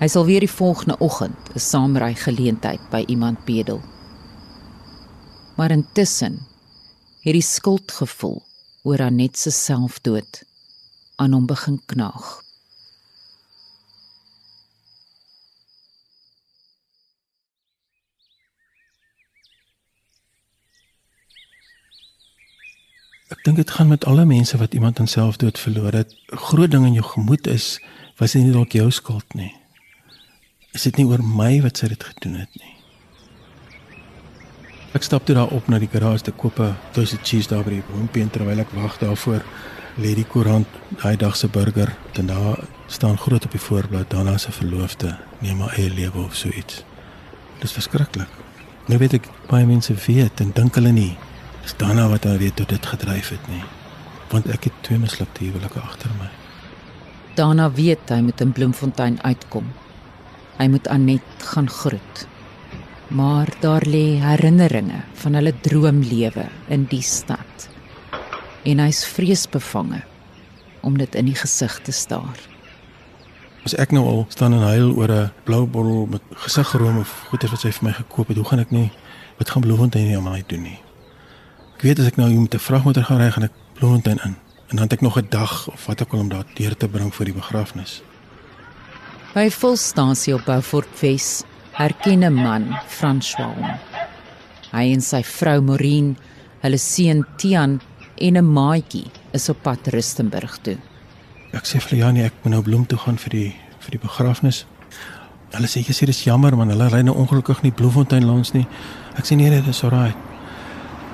Hy 0.00 0.08
sal 0.08 0.24
weer 0.24 0.40
die 0.40 0.56
volgende 0.60 0.96
oggend 1.00 1.40
'n 1.54 1.58
saamry 1.58 2.14
geleentheid 2.14 2.80
by 2.90 3.04
iemand 3.06 3.44
bedel. 3.44 3.80
Maar 5.56 5.70
intussen 5.70 6.46
het 7.20 7.32
die 7.32 7.42
skuldgevoel 7.42 8.42
oor 8.82 9.00
Anet 9.02 9.38
se 9.38 9.50
selfdood 9.50 10.42
aan 11.16 11.32
hom 11.32 11.46
begin 11.46 11.80
knaag. 11.86 12.47
Ek 23.28 23.42
dink 23.44 23.58
dit 23.60 23.70
gaan 23.76 23.90
met 23.92 24.06
alle 24.08 24.24
mense 24.24 24.56
wat 24.56 24.74
iemand 24.74 25.00
aan 25.00 25.06
selfdood 25.06 25.58
verloor 25.58 25.92
het. 25.92 26.14
'n 26.32 26.36
Groot 26.36 26.70
ding 26.70 26.86
in 26.86 26.92
jou 26.92 27.04
gemoed 27.04 27.46
is, 27.46 27.80
was 28.16 28.32
dit 28.32 28.42
nie 28.42 28.52
dalk 28.52 28.72
jou 28.72 28.90
skuld 28.90 29.34
nie? 29.34 29.52
Is 30.72 30.82
dit 30.82 30.96
nie 30.96 31.06
oor 31.06 31.22
my 31.22 31.60
wat 31.60 31.76
sy 31.76 31.88
dit 31.88 32.04
gedoen 32.04 32.34
het 32.34 32.48
nie? 32.56 32.74
Ek 34.92 35.02
stap 35.02 35.24
toe 35.26 35.34
daar 35.34 35.52
op 35.52 35.68
na 35.68 35.78
die 35.78 35.88
garage 35.92 36.22
te 36.22 36.32
koop 36.32 36.58
'n 36.58 36.76
toasted 36.92 37.20
cheese 37.22 37.48
daar 37.48 37.64
by 37.64 37.70
die 37.70 37.82
hoompie 37.92 38.30
terwyl 38.30 38.58
ek 38.58 38.72
wag 38.72 38.98
daarvoor 38.98 39.42
lê 39.98 40.14
die 40.14 40.24
koerant 40.24 40.66
daai 41.02 41.16
dag 41.16 41.36
se 41.36 41.48
burger 41.48 41.96
en 42.12 42.26
daar 42.26 42.64
staan 42.86 43.18
groot 43.18 43.44
op 43.44 43.50
die 43.50 43.60
voorblad 43.60 44.10
daarna 44.10 44.38
se 44.38 44.52
verloofde 44.52 45.18
neem 45.40 45.60
haar 45.60 45.76
eie 45.76 45.90
lewe 45.90 46.18
of 46.18 46.34
so 46.34 46.48
iets. 46.48 46.84
Dis 47.60 47.72
verskriklik. 47.72 48.28
Nou 48.86 48.98
weet 48.98 49.12
ek 49.12 49.28
baie 49.48 49.66
mense 49.66 49.94
weet 49.94 50.40
en 50.40 50.50
dink 50.54 50.74
hulle 50.74 50.92
nie 50.92 51.18
Dis 51.68 51.76
daarna 51.76 52.06
wat 52.08 52.24
hy 52.24 52.38
weet 52.40 52.62
hoe 52.62 52.66
dit 52.70 52.86
gedryf 52.88 53.26
het 53.28 53.48
nie. 53.52 53.60
Want 54.32 54.46
ek 54.48 54.70
het 54.70 54.76
twee 54.86 54.96
mislukte 54.96 55.42
huwelike 55.44 55.82
agter 55.84 56.14
my. 56.16 56.30
Daarna 57.36 57.66
weet 57.76 58.08
hy 58.08 58.22
moet 58.24 58.40
in 58.40 58.54
Bloemfontein 58.56 59.18
uitkom. 59.20 59.66
Hy 60.56 60.68
moet 60.72 60.88
Anet 60.88 61.44
gaan 61.50 61.68
groet. 61.68 62.24
Maar 63.12 63.52
daar 63.60 63.84
lê 63.84 64.16
herinneringe 64.22 65.02
van 65.20 65.36
hulle 65.36 65.52
droomlewe 65.60 66.46
in 66.72 66.88
die 66.88 67.04
stad. 67.04 67.68
En 68.64 68.80
hy's 68.80 69.04
vreesbevange 69.04 70.00
om 70.80 70.96
dit 70.96 71.20
in 71.20 71.28
die 71.28 71.36
gesig 71.36 71.78
te 71.84 71.92
staar. 71.92 72.40
As 73.68 73.76
ek 73.76 73.92
nou 73.92 74.06
al 74.08 74.26
staan 74.32 74.56
en 74.56 74.64
huil 74.72 74.96
oor 74.96 75.12
'n 75.12 75.32
blou 75.44 75.66
bottel 75.68 76.06
met 76.16 76.22
gesiggeroom 76.48 77.04
of 77.04 77.28
goeder 77.28 77.50
wat 77.50 77.60
sy 77.60 77.76
vir 77.76 77.84
my 77.84 77.92
gekoop 77.92 78.28
het, 78.28 78.36
hoe 78.36 78.48
gaan 78.56 78.64
ek 78.64 78.70
nie 78.70 78.90
wat 79.36 79.50
gaan 79.50 79.62
Bloemfontein 79.62 80.06
nie 80.06 80.16
aan 80.16 80.24
my 80.32 80.42
doen 80.46 80.62
nie? 80.62 80.78
Ek 81.78 81.84
weet 81.86 82.00
as 82.02 82.08
ek 82.10 82.16
nou 82.18 82.26
hier 82.26 82.40
met 82.42 82.54
'n 82.54 82.58
vragmotor 82.58 83.04
gaan 83.06 83.20
ry, 83.22 83.30
gaan 83.30 83.44
ek 83.44 83.52
Bloemfontein 83.78 84.18
in. 84.24 84.34
En 84.68 84.76
dan 84.76 84.90
het 84.90 84.92
ek 84.92 85.00
nog 85.00 85.16
'n 85.16 85.26
dag 85.30 85.68
of 85.70 85.86
wat 85.86 86.00
ek 86.00 86.10
wil 86.10 86.20
om 86.20 86.28
daar 86.28 86.44
deur 86.54 86.76
te 86.76 86.88
bring 86.88 87.14
vir 87.14 87.24
die 87.24 87.34
begrafnis. 87.34 88.02
By 89.34 89.48
volstasie 89.50 90.34
op 90.34 90.44
Beaufort 90.44 91.00
Wes 91.00 91.44
herken 91.72 92.24
'n 92.24 92.34
man, 92.34 92.76
François. 92.88 93.54
hom. 93.54 93.78
Hy 94.72 94.92
en 94.92 95.00
sy 95.00 95.22
vrou 95.22 95.60
Maureen, 95.60 96.16
hulle 96.60 96.78
seun 96.78 97.24
Tian 97.36 97.80
en 98.16 98.36
'n 98.36 98.52
maatjie 98.52 99.06
is 99.32 99.48
op 99.48 99.62
pad 99.62 99.86
Rustenburg 99.86 100.58
toe. 100.62 100.76
Ek 101.52 101.64
sê 101.64 101.80
vir 101.80 101.98
Janie, 101.98 102.24
ek 102.24 102.32
moet 102.42 102.52
nou 102.52 102.62
Bloem 102.62 102.86
toe 102.86 102.98
gaan 102.98 103.18
vir 103.18 103.30
die 103.30 103.54
vir 103.78 103.90
die 103.90 103.98
begrafnis. 103.98 104.66
Hulle 105.52 105.66
sê 105.66 105.86
jy 105.86 105.92
sê 105.94 106.06
dis 106.06 106.24
jammer 106.24 106.56
man, 106.56 106.70
hulle 106.70 106.88
ry 106.88 107.02
nou 107.02 107.14
ongelukkig 107.14 107.62
nie 107.62 107.72
Bloemfontein 107.72 108.24
langs 108.24 108.52
nie. 108.52 108.66
Ek 109.16 109.24
sê 109.24 109.36
nee, 109.36 109.48
nee, 109.48 109.62
dis 109.62 109.84
alraai. 109.84 110.14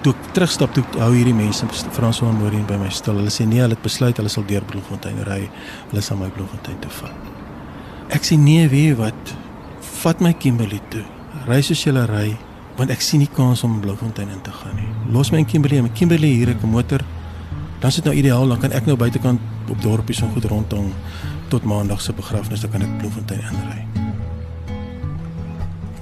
Toe 0.05 0.13
ek 0.13 0.33
terugstap 0.37 0.75
toe 0.77 0.85
hou 1.01 1.13
hierdie 1.15 1.33
mense 1.33 1.65
François 1.97 2.29
en 2.29 2.37
Maureen 2.37 2.67
by 2.69 2.77
my 2.77 2.91
stil. 2.93 3.17
Hulle 3.17 3.33
sê 3.33 3.47
nee, 3.49 3.63
hulle 3.65 3.73
het 3.73 3.85
besluit 3.85 4.19
hulle 4.21 4.33
sal 4.33 4.45
deur 4.49 4.67
Bloemfontein 4.69 5.23
ry. 5.25 5.47
Hulle 5.89 6.03
sal 6.05 6.21
my 6.21 6.29
Bloemfontein 6.35 6.77
toe 6.85 6.93
vat. 6.99 7.31
Ek 8.13 8.27
sê 8.29 8.37
nee, 8.37 8.67
weet 8.69 8.99
wat? 9.01 9.33
Vat 10.03 10.21
my 10.21 10.35
Kimberley 10.37 10.83
toe. 10.93 11.07
Ry 11.49 11.63
soos 11.65 11.81
jy 11.87 11.95
ry, 11.97 12.37
want 12.77 12.93
ek 12.93 13.01
sien 13.01 13.25
nie 13.25 13.31
kans 13.33 13.65
om 13.65 13.81
Bloemfontein 13.81 14.29
in 14.29 14.45
te 14.45 14.53
gaan 14.53 14.77
nie. 14.77 14.91
Los 15.15 15.33
my 15.33 15.41
in 15.41 15.49
Kimberley, 15.49 15.81
my 15.81 15.93
Kimberley 15.97 16.37
hier 16.37 16.53
ek 16.53 16.63
'n 16.63 16.71
motor. 16.71 17.01
Dan 17.81 17.89
is 17.89 17.97
dit 17.97 18.05
nou 18.05 18.15
ideaal, 18.15 18.49
dan 18.49 18.61
kan 18.61 18.73
ek 18.73 18.87
nou 18.87 18.97
buitekant 18.97 19.41
op 19.71 19.83
dorpies 19.83 20.23
en 20.23 20.33
goed 20.33 20.45
rondom 20.45 20.93
tot 21.49 21.65
maandag 21.65 22.01
se 22.01 22.13
begrafnis, 22.13 22.61
dan 22.61 22.71
kan 22.71 22.83
ek 22.83 22.99
Bloemfontein 22.99 23.41
inry. 23.41 23.81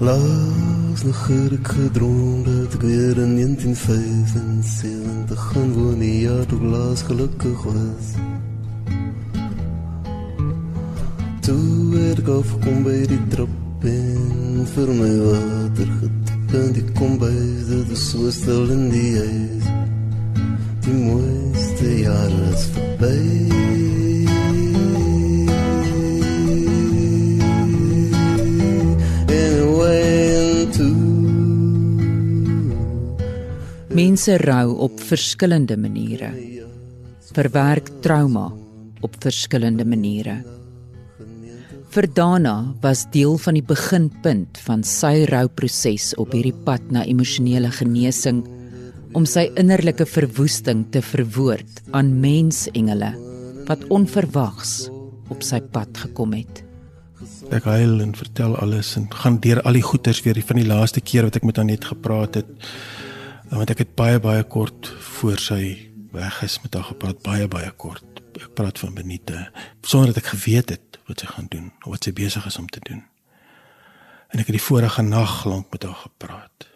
Laas 0.00 0.81
het 1.00 1.52
ek 1.52 1.68
gedroom 1.68 2.42
dat 2.44 2.74
ek 2.74 2.82
weer 2.82 3.18
in 3.18 3.36
1975 3.36 5.40
gaan 5.52 5.72
woon 5.72 5.98
die 5.98 6.20
jaar 6.20 6.46
toe 6.46 6.60
laas 6.60 7.02
gelukkig 7.02 7.62
was. 7.64 8.06
Toe 11.40 11.96
het 11.96 12.18
ek 12.20 12.28
afgekom 12.28 12.82
by 12.84 13.06
die 13.08 13.20
trap 13.32 13.84
en 13.88 14.66
vir 14.74 14.88
my 15.00 15.14
water 15.24 15.88
getip 16.02 16.54
en 16.60 16.70
die 16.76 16.88
kombuis, 16.98 17.64
dit 17.70 17.88
is 17.96 18.04
so 18.10 18.30
stil 18.30 18.70
in 18.76 18.84
die 18.92 19.12
huis. 19.16 19.66
Die 20.84 20.98
mooiste 20.98 21.88
jare 22.02 22.44
is 22.52 22.68
verby. 22.76 23.91
Mense 33.92 34.38
rou 34.40 34.78
op 34.86 35.00
verskillende 35.04 35.76
maniere. 35.76 36.30
Verwerk 37.36 37.90
trauma 38.00 38.46
op 39.04 39.18
verskillende 39.20 39.84
maniere. 39.84 40.38
Vir 41.92 42.08
Dana 42.16 42.54
was 42.80 43.02
deel 43.12 43.36
van 43.36 43.58
die 43.58 43.64
beginpunt 43.68 44.62
van 44.64 44.80
sy 44.88 45.26
rouproses 45.28 46.14
op 46.16 46.32
hierdie 46.32 46.54
pad 46.64 46.88
na 46.88 47.04
emosionele 47.04 47.68
genesing 47.76 48.40
om 49.12 49.28
sy 49.28 49.50
innerlike 49.60 50.08
verwoesting 50.08 50.86
te 50.96 51.04
verwoord 51.04 51.84
aan 51.92 52.14
mensengele 52.24 53.12
wat 53.68 53.84
onverwags 53.92 54.88
op 55.28 55.44
sy 55.44 55.60
pad 55.60 56.00
gekom 56.06 56.32
het. 56.38 56.64
Ek 57.52 57.68
huil 57.68 58.00
en 58.00 58.16
vertel 58.16 58.56
alles 58.56 58.96
en 58.96 59.10
gaan 59.12 59.36
deur 59.44 59.60
al 59.68 59.76
die 59.76 59.84
goeters 59.84 60.24
weer 60.24 60.40
van 60.40 60.62
die 60.62 60.68
laaste 60.68 61.04
keer 61.04 61.28
wat 61.28 61.36
ek 61.36 61.44
met 61.44 61.60
Anet 61.60 61.92
gepraat 61.92 62.40
het. 62.40 62.48
Want 63.52 63.70
ek 63.70 63.82
het 63.84 63.94
baie 63.98 64.20
baie 64.22 64.42
kort 64.48 64.88
voor 65.12 65.38
sy 65.38 65.90
weg 66.12 66.42
is 66.44 66.58
met 66.64 66.74
haar 66.74 66.88
gepraat, 66.88 67.22
baie 67.24 67.48
baie 67.48 67.70
kort. 67.76 68.22
Ek 68.40 68.54
praat 68.56 68.80
van 68.80 68.94
minute 68.96 69.46
sonder 69.84 70.12
dat 70.12 70.22
ek 70.22 70.32
geweet 70.32 70.72
het 70.72 71.00
wat 71.08 71.20
sy 71.20 71.28
gaan 71.28 71.48
doen 71.52 71.70
of 71.84 71.94
wat 71.94 72.08
sy 72.08 72.14
besig 72.16 72.46
is 72.48 72.58
om 72.58 72.68
te 72.72 72.80
doen. 72.88 73.02
En 74.32 74.40
ek 74.40 74.48
het 74.48 74.56
die 74.56 74.64
vorige 74.64 75.04
nag 75.04 75.42
lank 75.44 75.68
met 75.72 75.84
haar 75.84 76.00
gepraat. 76.06 76.68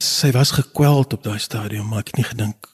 Sy 0.00 0.30
was 0.32 0.54
gekweld 0.54 1.12
op 1.12 1.26
daai 1.26 1.40
stadium, 1.42 1.90
maar 1.90 2.06
ek 2.06 2.14
het 2.14 2.22
nie 2.22 2.30
gedink 2.30 2.70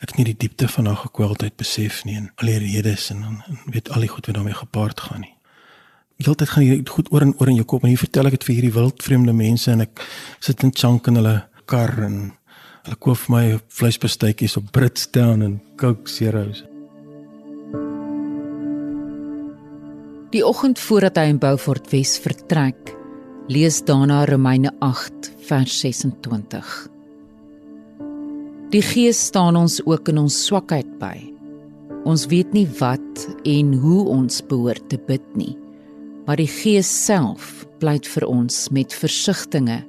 ek 0.00 0.14
het 0.14 0.16
nie 0.16 0.30
die 0.30 0.38
diepte 0.46 0.68
van 0.68 0.88
haar 0.88 0.96
gekweldheid 1.02 1.58
besef 1.60 2.00
nie 2.08 2.16
en 2.16 2.30
al 2.40 2.48
die 2.48 2.72
redes 2.72 3.10
en, 3.12 3.20
en, 3.24 3.36
en 3.48 3.58
weet 3.74 3.90
al 3.92 4.06
die 4.06 4.08
goed 4.08 4.30
wat 4.30 4.38
daarmee 4.38 4.56
gepaard 4.56 5.00
gaan 5.00 5.24
nie 5.26 5.34
heeltyd 6.20 6.52
gaan 6.52 6.64
hier 6.64 6.80
goed 6.88 7.10
oor 7.12 7.24
en 7.24 7.34
oor 7.36 7.52
in 7.52 7.60
jou 7.60 7.66
kop 7.68 7.84
en 7.84 7.92
hier 7.92 8.00
vertel 8.00 8.28
ek 8.28 8.38
dit 8.38 8.46
vir 8.48 8.56
hierdie 8.56 8.74
wildvreemde 8.76 9.34
mense 9.36 9.70
en 9.72 9.84
ek 9.84 10.02
sit 10.40 10.64
in 10.64 10.72
chunk 10.76 11.08
in 11.12 11.20
hulle 11.20 11.36
kar 11.70 11.92
en 12.06 12.16
hulle 12.84 12.96
koop 13.00 13.18
vir 13.26 13.34
my 13.34 13.44
vleisbestuitjies 13.76 14.56
op 14.60 14.70
Britstown 14.72 15.44
en 15.44 15.58
Coke 15.80 16.08
Zero's. 16.08 16.64
Die 20.30 20.44
oggend 20.46 20.78
voordat 20.78 21.18
hy 21.18 21.26
in 21.32 21.40
Beaufort 21.42 21.90
Wes 21.90 22.14
vertrek, 22.22 22.94
lees 23.50 23.80
daarna 23.82 24.22
Romeine 24.30 24.70
8 24.86 25.32
vers 25.48 25.80
26. 25.82 26.70
Die 28.70 28.82
Gees 28.86 29.18
staan 29.18 29.58
ons 29.58 29.80
ook 29.82 30.12
in 30.12 30.20
ons 30.22 30.36
swakheid 30.46 30.90
by. 31.00 31.16
Ons 32.06 32.28
weet 32.30 32.54
nie 32.54 32.68
wat 32.78 33.24
en 33.42 33.72
hoe 33.82 34.04
ons 34.08 34.38
behoort 34.46 34.86
te 34.92 35.00
bid 35.08 35.24
nie. 35.34 35.56
Maar 36.28 36.38
die 36.38 36.48
Gees 36.48 36.88
self 36.88 37.64
pleit 37.82 38.06
vir 38.06 38.28
ons 38.30 38.68
met 38.70 38.94
versigtings 38.94 39.82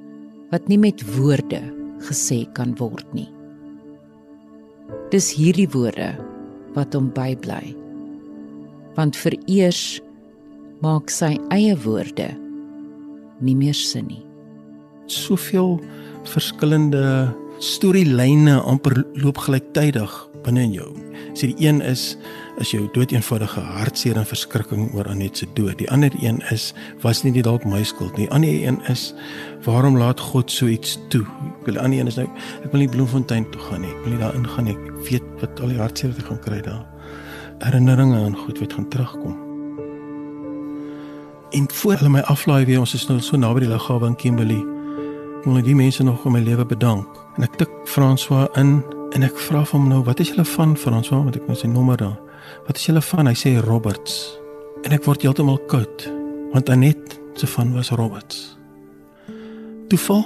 wat 0.50 0.66
nie 0.68 0.80
met 0.80 1.00
woorde 1.14 1.62
gesê 2.08 2.44
kan 2.56 2.74
word 2.80 3.06
nie. 3.16 3.28
Dis 5.12 5.30
hierdie 5.36 5.68
woorde 5.72 6.12
wat 6.76 6.96
hom 6.96 7.10
bybly. 7.14 7.74
Want 8.96 9.16
vereers 9.16 10.00
maak 10.84 11.12
sy 11.12 11.36
eie 11.54 11.76
woorde 11.84 12.30
nie 13.42 13.56
meer 13.58 13.76
sin 13.76 14.08
nie. 14.10 14.22
Soveel 15.10 15.78
verskillende 16.28 17.32
storielyne 17.62 18.56
amper 18.66 19.04
loop 19.22 19.38
gelyktydig 19.38 20.12
binne 20.42 20.64
in 20.66 20.72
jou. 20.74 20.88
Sê 21.38 21.52
die 21.52 21.68
een 21.68 21.80
is 21.86 22.16
is 22.60 22.72
jou 22.74 22.82
doeteenvoudige 22.92 23.62
hartseer 23.78 24.18
en 24.20 24.26
verskrikking 24.28 24.90
oor 24.94 25.08
Anet 25.08 25.38
se 25.38 25.46
dood. 25.54 25.78
Die 25.78 25.88
ander 25.90 26.12
een 26.20 26.42
is 26.50 26.72
was 27.02 27.22
nie 27.22 27.32
dit 27.32 27.46
dalk 27.46 27.64
my 27.64 27.80
skuld 27.86 28.18
nie. 28.18 28.26
Die 28.26 28.34
ander 28.34 28.50
een 28.50 28.80
is 28.90 29.12
waarom 29.64 29.96
laat 29.98 30.20
God 30.20 30.50
so 30.50 30.66
iets 30.66 30.98
toe? 31.08 31.22
Die 31.64 31.78
ander 31.78 32.00
een 32.00 32.10
is 32.10 32.18
nou 32.18 32.26
ek 32.64 32.74
wil 32.74 32.84
nie 32.84 32.90
Bloemfontein 32.90 33.46
toe 33.54 33.62
gaan 33.68 33.86
nie. 33.86 33.94
Ek 33.94 34.04
wil 34.04 34.16
nie 34.16 34.20
daar 34.24 34.36
ingaan 34.36 34.68
nie. 34.68 34.76
Ek 34.76 35.06
weet 35.08 35.32
wat 35.40 35.62
al 35.62 35.72
die 35.72 35.80
hartseer 35.80 36.12
wat 36.12 36.22
ek 36.24 36.30
gaan 36.32 36.44
kry 36.44 36.60
daar. 36.66 36.84
Herinneringe 37.62 38.24
aan 38.26 38.36
goed 38.36 38.58
wat 38.58 38.74
gaan 38.74 38.90
terugkom. 38.90 39.38
En 41.52 41.66
voor 41.70 42.00
hulle 42.00 42.10
my 42.10 42.20
aflaai 42.32 42.64
weer, 42.64 42.80
ons 42.80 42.94
is 42.96 43.06
nou 43.06 43.20
so 43.20 43.36
naby 43.36 43.66
die 43.66 43.70
lughawe 43.70 44.08
in 44.08 44.16
Kimberley. 44.16 44.62
Ek 45.42 45.50
wil 45.50 45.62
die 45.62 45.76
mense 45.78 46.02
nog 46.02 46.24
om 46.26 46.34
my 46.34 46.40
lewe 46.42 46.66
bedank. 46.66 47.21
En 47.36 47.46
ek 47.46 47.56
tik 47.56 47.70
François 47.88 48.48
in 48.60 48.82
en 49.12 49.24
ek 49.24 49.38
vra 49.48 49.64
hom 49.70 49.88
nou, 49.88 50.02
"Wat 50.04 50.20
is 50.20 50.28
julle 50.28 50.44
van 50.44 50.76
François?" 50.76 51.22
want 51.22 51.36
ek 51.36 51.46
nou 51.46 51.56
sy 51.56 51.66
nommer 51.66 51.96
daar. 51.96 52.18
"Wat 52.66 52.76
is 52.76 52.86
julle 52.86 53.02
van?" 53.02 53.26
Hy 53.26 53.34
sê 53.34 53.64
Roberts. 53.64 54.38
En 54.82 54.92
ek 54.92 55.04
word 55.04 55.22
heeltemal 55.22 55.58
koud, 55.66 56.12
want 56.52 56.68
Anet 56.68 57.20
se 57.34 57.46
van 57.46 57.72
was 57.72 57.90
Roberts. 57.90 58.56
Toeval? 59.88 60.24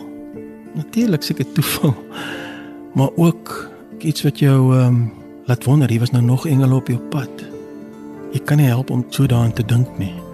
Natuurlik 0.75 1.22
seker 1.22 1.52
toeval. 1.52 1.94
Maar 2.96 3.10
ook 3.16 3.70
iets 3.98 4.22
wat 4.22 4.38
jou 4.38 4.75
ehm 4.76 4.86
um, 4.86 5.12
laat 5.44 5.64
wonder, 5.64 5.88
hier 5.88 6.00
was 6.00 6.10
nou 6.10 6.25
nog 6.25 6.46
engele 6.46 6.75
op 6.75 6.88
jou 6.88 6.98
pad. 6.98 7.30
Jy 8.32 8.40
kan 8.44 8.56
nie 8.56 8.66
help 8.66 8.90
om 8.90 9.04
so 9.08 9.26
daaraan 9.26 9.52
te 9.52 9.64
dink 9.64 9.98
nie. 9.98 10.25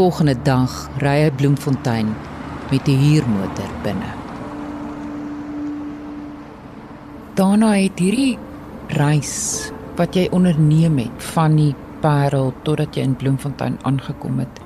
Volgende 0.00 0.32
dag 0.48 0.72
ry 1.04 1.26
hy 1.26 1.30
Bloemfontein 1.36 2.14
met 2.70 2.88
'n 2.88 3.00
huurmotor 3.04 3.72
binne. 3.84 4.12
Daarna 7.36 7.74
het 7.76 7.98
hierdie 8.00 8.38
reis 8.96 9.68
wat 9.96 10.16
jy 10.16 10.28
onderneem 10.32 10.96
het 10.98 11.24
van 11.34 11.56
die 11.56 11.74
Parel 12.00 12.54
totdat 12.62 12.96
jy 12.96 13.02
in 13.02 13.16
Bloemfontein 13.16 13.76
aangekom 13.82 14.38
het, 14.38 14.60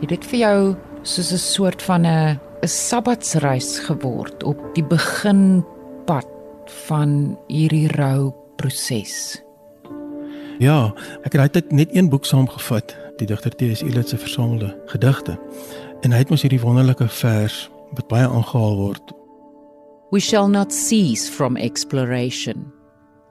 het 0.00 0.08
dit 0.08 0.24
vir 0.24 0.38
jou 0.38 0.76
soos 1.02 1.32
'n 1.32 1.36
soort 1.36 1.82
van 1.82 2.06
'n 2.06 2.38
'n 2.62 2.68
sabbatsreis 2.68 3.78
geword 3.78 4.42
op 4.42 4.58
die 4.74 4.84
beginpad 4.84 6.28
van 6.88 7.36
hierdie 7.48 7.88
rou 7.88 8.32
proses. 8.56 9.42
Ja, 10.58 10.94
ek 11.22 11.32
het 11.32 11.40
altyd 11.40 11.72
net 11.72 11.88
een 11.96 12.08
boek 12.08 12.24
saamgevat, 12.24 12.99
die 13.20 13.28
digter 13.28 13.52
T.S. 13.56 13.82
Eliot 13.84 14.08
se 14.08 14.18
versamelde 14.18 14.72
gedigte. 14.90 15.36
En 16.00 16.12
hy 16.12 16.22
het 16.22 16.30
mos 16.32 16.42
hierdie 16.42 16.60
wonderlike 16.62 17.08
vers 17.20 17.62
wat 17.96 18.08
baie 18.08 18.26
aangehaal 18.28 18.76
word. 18.78 19.12
We 20.10 20.20
shall 20.20 20.48
not 20.48 20.72
cease 20.72 21.30
from 21.30 21.56
exploration, 21.56 22.72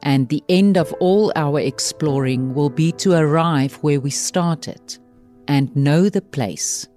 and 0.02 0.30
the 0.30 0.42
end 0.48 0.78
of 0.78 0.94
all 1.00 1.32
our 1.36 1.60
exploring 1.60 2.54
will 2.54 2.72
be 2.72 2.92
to 3.04 3.14
arrive 3.14 3.80
where 3.82 4.00
we 4.00 4.10
started 4.10 5.00
and 5.48 5.74
know 5.76 6.10
the 6.10 6.22
place 6.22 6.88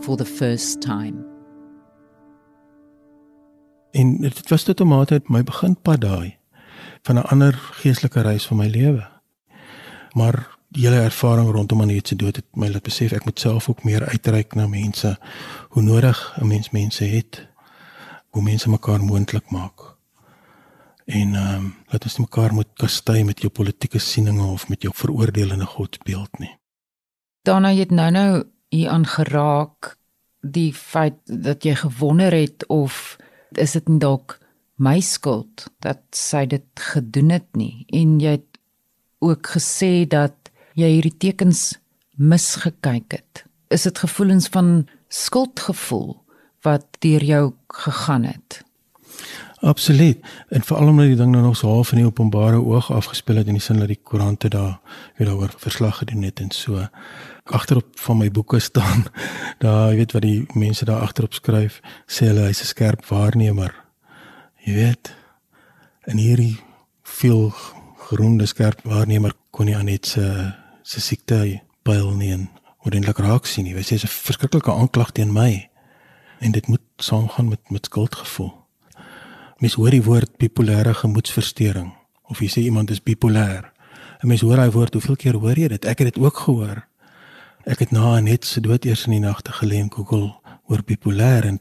for 0.00 0.16
the 0.16 0.24
first 0.24 0.80
time. 0.80 1.26
En 3.90 4.16
dit 4.20 4.48
was 4.48 4.62
tot 4.62 4.80
'n 4.80 4.86
mate 4.86 5.12
uit 5.12 5.28
my 5.28 5.42
beginpad 5.42 6.00
daai 6.00 6.36
van 7.02 7.16
'n 7.16 7.28
ander 7.28 7.54
geestelike 7.54 8.20
reis 8.20 8.46
van 8.46 8.56
my 8.56 8.66
lewe. 8.66 9.06
Maar 10.12 10.57
hele 10.78 11.00
ervaring 11.02 11.50
rondom 11.50 11.80
Anet 11.80 12.08
se 12.08 12.16
dood 12.16 12.36
het 12.36 12.46
my 12.56 12.68
laat 12.70 12.86
besef 12.86 13.12
ek 13.16 13.24
moet 13.26 13.40
self 13.40 13.68
ook 13.68 13.84
meer 13.84 14.06
uitreik 14.06 14.54
na 14.54 14.66
mense 14.70 15.16
hoe 15.74 15.82
nodig 15.82 16.18
'n 16.40 16.46
mens 16.46 16.70
mense 16.70 17.04
het 17.04 17.46
hoe 18.30 18.42
mense 18.42 18.70
mekaar 18.70 19.02
moontlik 19.02 19.50
maak. 19.50 19.96
En 21.06 21.34
ehm 21.34 21.54
um, 21.54 21.74
laat 21.86 22.04
ons 22.04 22.18
mekaar 22.18 22.52
moet 22.54 22.68
kastei 22.74 23.24
met 23.24 23.40
jou 23.40 23.50
politieke 23.50 23.98
sieninge 23.98 24.44
of 24.44 24.68
met 24.68 24.82
jou 24.82 24.92
veroordelende 24.94 25.64
godsbeeld 25.64 26.38
nie. 26.38 26.58
Daarna 27.42 27.74
het 27.74 27.90
nou 27.90 28.10
nou 28.10 28.44
hier 28.68 28.90
aangeraak 28.90 29.96
die 30.40 30.74
feit 30.74 31.16
dat 31.24 31.64
jy 31.64 31.74
gewonder 31.74 32.32
het 32.32 32.66
of 32.66 33.16
is 33.50 33.72
dit 33.72 33.88
dalk 34.00 34.38
my 34.76 35.00
skuld 35.00 35.66
dat 35.82 36.00
sy 36.14 36.46
dit 36.46 36.66
gedoen 36.92 37.30
het 37.34 37.48
nie 37.58 37.86
en 37.86 38.18
jy 38.20 38.36
het 38.38 38.58
ook 39.18 39.50
gesê 39.56 40.06
dat 40.06 40.37
jy 40.78 40.88
hierdie 40.98 41.16
tekens 41.18 41.72
misgekyk 42.18 43.18
het. 43.18 43.44
Is 43.74 43.84
dit 43.88 43.98
gevoelens 43.98 44.48
van 44.54 44.86
skuldgevoel 45.08 46.16
wat 46.66 46.86
deur 47.02 47.24
jou 47.24 47.44
gegaan 47.68 48.24
het? 48.28 48.62
Absoluut. 49.60 50.22
En 50.48 50.62
veral 50.62 50.88
omdat 50.88 51.06
die 51.06 51.16
ding 51.16 51.32
nou 51.34 51.42
nog 51.42 51.56
so 51.56 51.68
half 51.68 51.90
in 51.92 52.02
die 52.02 52.06
openbare 52.06 52.60
oog 52.62 52.92
afgespeel 52.92 53.40
het 53.40 53.48
in 53.50 53.58
die 53.58 53.62
sin 53.62 53.82
dat 53.82 53.90
die 53.90 53.98
koerante 54.02 54.48
daar 54.48 54.78
weer 55.16 55.28
daaroor 55.28 55.54
verslag 55.56 55.98
gedoen 55.98 56.22
het 56.22 56.40
en 56.40 56.50
so. 56.50 56.86
Agterop 57.44 57.98
van 57.98 58.18
my 58.18 58.30
boeke 58.30 58.60
staan 58.68 59.04
daar, 59.58 59.90
jy 59.90 59.96
weet 59.96 60.14
wat 60.14 60.22
die 60.22 60.46
mense 60.54 60.84
daar 60.84 61.02
agterop 61.02 61.34
skryf, 61.34 61.80
sê 62.06 62.30
hulle 62.30 62.46
hy's 62.46 62.62
'n 62.62 62.70
skerp 62.70 63.06
waarnemer. 63.10 63.74
Jy 64.62 64.74
weet. 64.74 65.14
En 66.06 66.16
hierdie 66.16 66.60
veel 67.02 67.52
geroemde 68.08 68.46
skerp 68.46 68.80
waarnemer 68.84 69.32
kon 69.50 69.66
nie 69.66 69.76
aan 69.76 69.90
net 69.90 70.06
se 70.06 70.54
se 70.88 71.00
siekte 71.04 71.60
pyl 71.84 72.14
nie 72.16 72.30
en 72.32 72.46
ordentlik 72.86 73.18
raak 73.20 73.46
sien 73.46 73.66
nie. 73.68 73.74
Hy 73.76 73.84
sê 73.84 74.00
'n 74.00 74.08
verskriklike 74.08 74.72
aanklag 74.72 75.12
teen 75.12 75.32
my 75.32 75.68
en 76.40 76.52
dit 76.52 76.66
moet 76.68 76.84
saamgaan 76.96 77.48
met 77.48 77.70
met 77.70 77.84
skuldgevoel. 77.84 78.52
Mens 79.58 79.74
hoor 79.74 79.90
die 79.90 80.02
woord 80.02 80.38
bipolêre 80.38 80.94
gemoedsversteuring 80.94 81.92
of 82.30 82.40
jy 82.40 82.48
sê 82.48 82.60
iemand 82.62 82.90
is 82.90 83.02
bipolêr. 83.02 83.64
'n 84.22 84.28
Mens 84.28 84.40
hoor 84.40 84.56
daai 84.56 84.70
woord, 84.70 84.92
hoeveel 84.92 85.16
keer 85.16 85.34
hoor 85.34 85.58
jy 85.58 85.68
dit? 85.68 85.84
Ek 85.84 85.98
het 85.98 86.14
dit 86.14 86.24
ook 86.24 86.36
gehoor. 86.36 86.86
Ek 87.66 87.78
het 87.78 87.90
na 87.90 88.20
net 88.20 88.44
se 88.44 88.60
dood 88.60 88.84
eers 88.84 89.04
in 89.04 89.12
die 89.12 89.20
nagte 89.20 89.52
gelê 89.52 89.76
en 89.76 89.92
Google 89.92 90.34
oor 90.68 90.82
bipolêr 90.82 91.44
en 91.44 91.60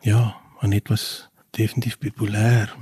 ja, 0.00 0.36
Anet 0.60 0.88
was 0.88 1.28
definitief 1.50 1.98
bipolêr. 1.98 2.74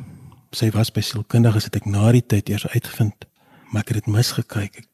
Sy 0.53 0.71
was 0.71 0.91
by 0.91 1.01
sielkundiges 1.01 1.65
het 1.65 1.77
ek 1.77 1.87
na 1.87 2.13
die 2.13 2.27
tyd 2.27 2.49
eers 2.49 2.67
uitgevind, 2.67 3.27
maar 3.71 3.83
ek 3.83 3.89
het 3.89 4.05
dit 4.05 4.15
misgekyk. 4.15 4.89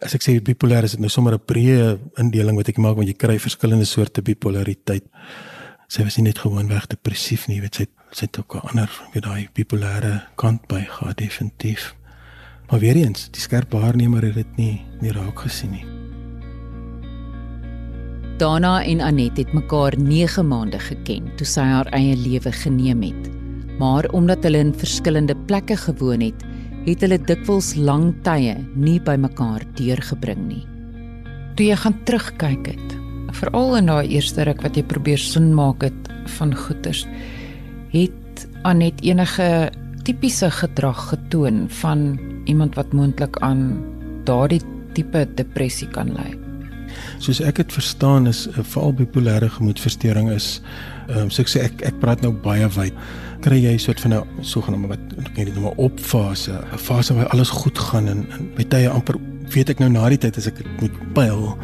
As 0.00 0.14
ek 0.16 0.24
sê 0.24 0.38
bipolêr 0.40 0.86
is 0.88 0.94
dit 0.96 1.00
nou 1.02 1.10
sommer 1.12 1.34
'n 1.36 1.44
breë 1.44 1.98
indeling 2.18 2.56
wat 2.56 2.68
ek 2.68 2.78
maak 2.78 2.96
want 2.96 3.08
jy 3.08 3.14
kry 3.14 3.36
verskillende 3.36 3.84
soorte 3.84 4.22
bipolariteit. 4.22 5.04
Sy 5.88 6.04
was 6.04 6.16
nie 6.16 6.24
net 6.24 6.38
gewoonweg 6.38 6.86
depressief 6.88 7.48
nie, 7.48 7.60
weet 7.60 7.74
sy 7.74 7.86
sy 8.12 8.24
het 8.24 8.38
ook 8.38 8.54
'n 8.56 8.68
ander, 8.68 8.90
weet 9.12 9.24
daai 9.24 9.48
bipolêre 9.54 10.22
kant 10.36 10.66
by 10.68 10.80
gehad 10.88 11.16
definitief. 11.16 11.94
Maar 12.70 12.80
weer 12.80 12.96
eens, 12.96 13.28
die 13.30 13.40
skerp 13.40 13.72
waarnemer 13.72 14.22
het 14.22 14.34
dit 14.34 14.56
nie 14.56 14.82
nie 15.02 15.12
raak 15.12 15.38
gesien 15.38 15.70
nie. 15.70 15.84
Dana 18.38 18.82
en 18.82 19.00
Anet 19.00 19.36
het 19.36 19.52
mekaar 19.52 19.98
9 19.98 20.48
maande 20.48 20.78
geken 20.78 21.36
toe 21.36 21.46
sy 21.46 21.60
haar 21.60 21.86
eie 21.92 22.16
lewe 22.16 22.52
geneem 22.52 23.02
het. 23.02 23.30
Maar 23.78 24.08
omdat 24.12 24.42
hulle 24.42 24.58
in 24.58 24.74
verskillende 24.74 25.36
plekke 25.36 25.76
gewoon 25.76 26.20
het, 26.20 26.44
het 26.86 27.02
hulle 27.04 27.18
dikwels 27.28 27.74
lang 27.76 28.12
tye 28.24 28.56
nie 28.74 28.98
by 29.04 29.16
mekaar 29.20 29.64
deurgebring 29.78 30.46
nie. 30.48 30.64
Toe 31.56 31.66
jy 31.68 31.76
gaan 31.82 31.98
terugkyk 32.08 32.72
het, 32.72 32.96
veral 33.40 33.76
in 33.78 33.90
daai 33.90 34.08
eerste 34.08 34.44
ruk 34.48 34.62
wat 34.64 34.76
jy 34.76 34.84
probeer 34.88 35.20
sin 35.20 35.52
maak 35.56 35.84
het 35.86 36.10
van 36.38 36.54
goeters, 36.56 37.06
het 37.92 38.46
Anet 38.68 39.00
enige 39.04 39.70
tipiese 40.04 40.50
gedrag 40.52 41.10
getoon 41.12 41.66
van 41.80 42.18
iemand 42.50 42.76
wat 42.76 42.92
moontlik 42.96 43.38
aan 43.44 43.80
daardie 44.28 44.62
tipe 44.96 45.26
depressie 45.36 45.88
kan 45.88 46.12
ly. 46.16 46.49
Soos 47.18 47.40
ek 47.40 47.56
dit 47.56 47.72
verstaan 47.72 48.26
is 48.26 48.46
'n 48.48 48.64
veral 48.64 48.94
bipolêre 48.94 49.48
gemoedversteuring 49.48 50.30
is 50.30 50.60
ehm 51.08 51.18
um, 51.18 51.30
so 51.30 51.42
ek 51.42 51.48
sê 51.48 51.64
ek 51.64 51.82
ek 51.82 52.00
praat 52.00 52.22
nou 52.22 52.32
baie 52.32 52.68
wyd. 52.68 52.94
Kry 53.40 53.58
jy 53.62 53.78
soort 53.78 54.00
van 54.00 54.14
'n 54.14 54.24
sogenaamde 54.42 54.88
wat 54.88 55.00
ek 55.18 55.36
net 55.36 55.54
noem 55.54 55.66
'n 55.66 55.76
opfase, 55.76 56.52
'n 56.52 56.78
fase 56.78 57.14
waar 57.14 57.28
alles 57.28 57.50
goed 57.50 57.78
gaan 57.78 58.08
en, 58.08 58.26
en 58.30 58.50
by 58.56 58.64
tye 58.64 58.88
amper 58.88 59.16
weet 59.50 59.70
ek 59.70 59.78
nou 59.78 59.90
na 59.90 60.08
die 60.08 60.18
tyd 60.18 60.36
as 60.36 60.46
ek 60.46 60.56
dit 60.56 60.80
moet 60.80 61.14
pyl 61.14 61.58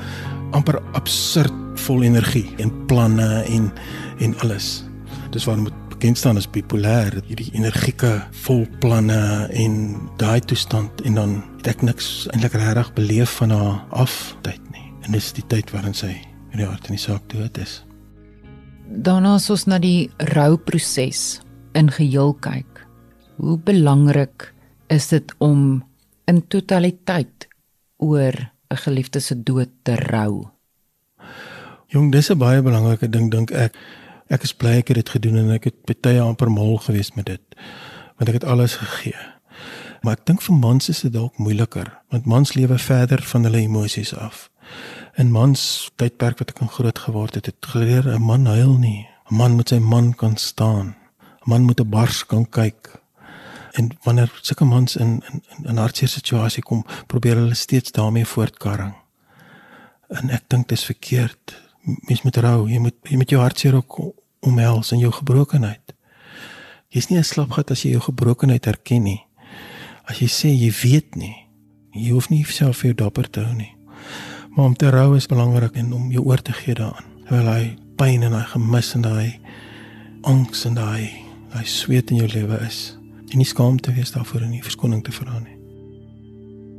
amper 0.52 0.80
absurd 0.92 1.52
vol 1.86 2.02
energie 2.02 2.48
en 2.58 2.72
planne 2.86 3.44
en 3.44 3.72
en 4.18 4.38
alles. 4.38 4.84
Dis 5.30 5.44
waarom 5.44 5.64
dit 5.64 5.74
bekend 5.96 6.18
staan 6.18 6.36
as 6.36 6.48
bipolêr, 6.52 7.20
hierdie 7.28 7.50
energieke 7.56 8.10
vol 8.44 8.66
planne 8.80 9.48
en 9.52 9.76
daai 10.20 10.40
toestand 10.40 11.00
en 11.08 11.20
dan 11.20 11.36
het 11.58 11.74
ek 11.76 11.86
niks 11.88 12.26
eintlik 12.34 12.56
regtig 12.58 12.92
beleef 12.98 13.38
van 13.40 13.54
haar 13.56 13.78
aftyd 14.04 14.60
nie. 14.72 14.85
En 15.06 15.14
dis 15.14 15.28
die 15.36 15.44
tyd 15.46 15.70
waarin 15.70 15.94
sy 15.94 16.10
in 16.50 16.58
die 16.58 16.66
hart 16.66 16.88
in 16.90 16.96
die 16.96 17.02
saak 17.02 17.28
dood 17.30 17.58
is. 17.62 17.78
Daarna 18.86 19.36
as 19.38 19.46
ons 19.50 19.66
na 19.70 19.78
die 19.82 20.10
rouproses 20.34 21.40
in 21.78 21.92
geheel 21.94 22.34
kyk. 22.42 22.82
Hoe 23.38 23.58
belangrik 23.58 24.50
is 24.90 25.10
dit 25.12 25.34
om 25.38 25.84
in 26.26 26.42
totaliteit 26.50 27.46
oor 28.02 28.34
'n 28.70 28.76
geliefde 28.82 29.20
se 29.20 29.34
dood 29.42 29.70
te 29.82 29.94
rou? 29.94 30.50
Jong, 31.86 32.10
dis 32.12 32.30
'n 32.30 32.38
baie 32.38 32.62
belangrike 32.62 33.08
ding 33.08 33.30
dink 33.30 33.50
ek. 33.50 33.74
Ek 34.28 34.42
is 34.42 34.52
bly 34.52 34.78
ek 34.78 34.88
het 34.88 34.96
dit 34.96 35.08
gedoen 35.08 35.36
en 35.36 35.50
ek 35.50 35.64
het 35.64 36.02
baie 36.02 36.20
amper 36.20 36.50
mal 36.50 36.76
gewees 36.78 37.14
met 37.14 37.26
dit. 37.26 37.56
Want 38.18 38.28
ek 38.28 38.34
het 38.34 38.44
alles 38.44 38.74
gegee. 38.74 39.36
Maar 40.02 40.12
ek 40.12 40.26
dink 40.26 40.42
vir 40.42 40.54
mans 40.54 40.88
is 40.88 41.00
dit 41.00 41.12
dalk 41.12 41.38
moeiliker, 41.38 42.02
want 42.10 42.26
mans 42.26 42.54
lewe 42.54 42.78
verder 42.78 43.22
van 43.22 43.44
hulle 43.44 43.58
emosies 43.58 44.14
af. 44.14 44.50
In 45.16 45.30
mans 45.32 45.60
tydperk 45.96 46.36
wat 46.42 46.50
ek 46.52 46.58
in 46.60 46.68
groot 46.68 46.98
geword 47.06 47.38
het, 47.38 47.46
het 47.48 47.66
geleer 47.72 48.04
'n 48.04 48.22
man 48.22 48.44
huil 48.46 48.76
nie. 48.76 49.08
'n 49.30 49.36
Man 49.36 49.54
moet 49.56 49.68
sy 49.68 49.78
man 49.78 50.14
kan 50.14 50.36
staan. 50.36 50.86
'n 50.86 51.48
Man 51.50 51.62
moet 51.62 51.80
'n 51.80 51.88
bars 51.88 52.26
kan 52.26 52.48
kyk. 52.48 53.00
En 53.72 53.96
wanneer 54.02 54.30
sulke 54.42 54.64
mans 54.64 54.96
in 54.96 55.22
in 55.32 55.42
in 55.64 55.74
'n 55.74 55.76
hartseer 55.76 56.08
situasie 56.08 56.62
kom, 56.62 56.84
probeer 57.06 57.36
hulle 57.36 57.54
steeds 57.54 57.90
daarmee 57.92 58.26
voortkarring. 58.26 58.94
En 60.08 60.30
ek 60.30 60.42
dink 60.48 60.68
dit 60.68 60.78
is 60.78 60.84
verkeerd. 60.84 61.62
Mens 61.80 62.22
moet 62.22 62.36
rou, 62.36 62.68
jy 62.70 62.78
moet 62.78 62.94
jy 63.02 63.16
moet 63.16 63.30
jou 63.30 63.40
hartseer 63.40 63.74
ook 63.74 64.14
omhels 64.40 64.92
in 64.92 64.98
jou 64.98 65.12
gebrokenheid. 65.12 65.94
Jy's 66.88 67.08
nie 67.08 67.18
'n 67.18 67.24
slapgat 67.24 67.70
as 67.70 67.82
jy 67.82 67.90
jou 67.90 68.02
gebrokenheid 68.02 68.66
erken 68.66 69.02
nie. 69.02 69.26
As 70.04 70.18
jy 70.18 70.28
sê 70.28 70.48
jy 70.48 70.72
weet 70.82 71.14
nie, 71.14 71.36
jy 71.92 72.10
hoef 72.10 72.28
nie 72.28 72.44
self 72.44 72.76
vir 72.76 72.84
jou 72.84 72.94
dapper 72.94 73.30
te 73.30 73.40
hou 73.40 73.54
nie. 73.54 73.75
Maar 74.56 74.64
om 74.64 74.76
te 74.76 74.88
rou 74.88 75.16
is 75.16 75.26
belangrik 75.28 75.74
en 75.76 75.92
om 75.92 76.10
jou 76.10 76.24
oor 76.24 76.42
te 76.42 76.52
gee 76.52 76.74
daaraan. 76.74 77.04
Terwyl 77.28 77.48
hy 77.52 77.64
pyn 78.00 78.22
en 78.24 78.32
hy 78.32 78.44
gemis 78.54 78.94
en 78.96 79.04
hy 79.04 79.26
angs 80.24 80.64
en 80.64 80.78
hy 80.80 81.10
hy 81.52 81.64
sweet 81.68 82.10
in 82.10 82.22
jou 82.22 82.28
lewe 82.32 82.56
is. 82.64 82.96
En 83.28 83.36
nie 83.40 83.48
skaam 83.48 83.76
te 83.80 83.92
wees 83.92 84.14
daarvoor 84.14 84.46
en 84.46 84.54
nie 84.54 84.62
verskoning 84.64 85.02
te 85.04 85.12
vra 85.12 85.36
nie. 85.42 85.58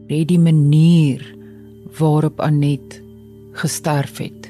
Het 0.10 0.26
die 0.32 0.42
manier 0.42 1.22
waarop 2.00 2.42
Anet 2.42 2.98
gesterf 3.62 4.18
het, 4.26 4.50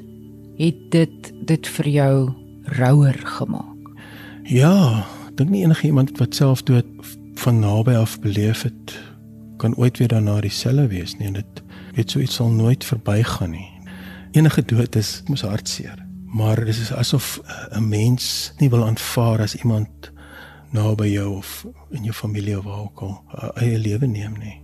het 0.58 0.80
dit 0.96 1.32
dit 1.52 1.68
vir 1.76 1.92
jou 1.98 2.16
rouer 2.80 3.20
gemaak. 3.38 3.92
Ja, 4.48 5.04
dink 5.36 5.52
nie 5.52 5.66
enige 5.68 5.92
iemand 5.92 6.16
wat 6.20 6.36
self 6.36 6.64
dood 6.64 6.88
van 7.44 7.60
naby 7.60 8.00
af 8.00 8.20
beleef 8.24 8.64
het 8.64 8.96
kan 9.58 9.76
ooit 9.76 9.98
weer 9.98 10.16
daarna 10.16 10.40
dieselfde 10.42 10.88
wees 10.88 11.18
nie 11.18 11.28
en 11.28 11.42
dit 11.42 11.64
weet 11.98 12.12
so 12.12 12.20
iets 12.22 12.38
sal 12.38 12.50
nooit 12.54 12.86
verbygaan 12.86 13.56
nie. 13.56 13.70
Enige 14.38 14.62
dood 14.66 14.96
is 14.96 15.24
mos 15.28 15.42
hartseer, 15.42 15.98
maar 16.26 16.60
dit 16.66 16.76
is 16.76 16.92
asof 16.94 17.40
'n 17.72 17.88
mens 17.90 18.54
nie 18.58 18.70
wil 18.70 18.86
aanvaar 18.86 19.42
as 19.42 19.56
iemand 19.56 20.12
naby 20.72 21.08
jou 21.10 21.38
of 21.38 21.66
in 21.90 22.04
jou 22.04 22.14
familie 22.14 22.58
of 22.58 22.64
waar 22.64 22.80
ook 22.80 23.02
al 23.02 23.24
eie 23.56 23.78
lewe 23.78 24.06
neem 24.06 24.38
nie. 24.40 24.62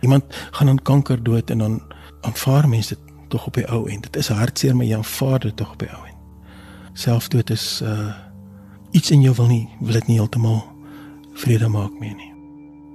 Iemand 0.00 0.24
gaan 0.50 0.68
aan 0.68 0.82
kanker 0.82 1.22
dood 1.22 1.50
en 1.50 1.58
dan 1.58 1.82
aanvaar 2.20 2.68
mense 2.68 2.94
dit 2.94 3.14
tog 3.28 3.46
op 3.46 3.54
die 3.54 3.68
ou 3.68 3.88
end. 3.90 4.02
Dit 4.02 4.16
is 4.16 4.28
hartseer, 4.28 4.76
maar 4.76 4.86
jy 4.86 4.96
aanvaar 4.96 5.38
dit 5.38 5.56
tog 5.56 5.72
op 5.72 5.78
die 5.78 5.90
ou 5.90 6.06
end. 6.06 6.16
Selfdood 6.92 7.50
is 7.50 7.80
uh 7.82 8.14
iets 8.90 9.10
in 9.10 9.20
jou 9.20 9.34
wil 9.34 9.46
nie 9.46 9.68
wil 9.80 9.92
dit 9.92 10.06
nie 10.06 10.16
heeltemal 10.16 10.64
vrede 11.34 11.68
maak 11.68 11.98
meer 12.00 12.14
nie. 12.14 12.32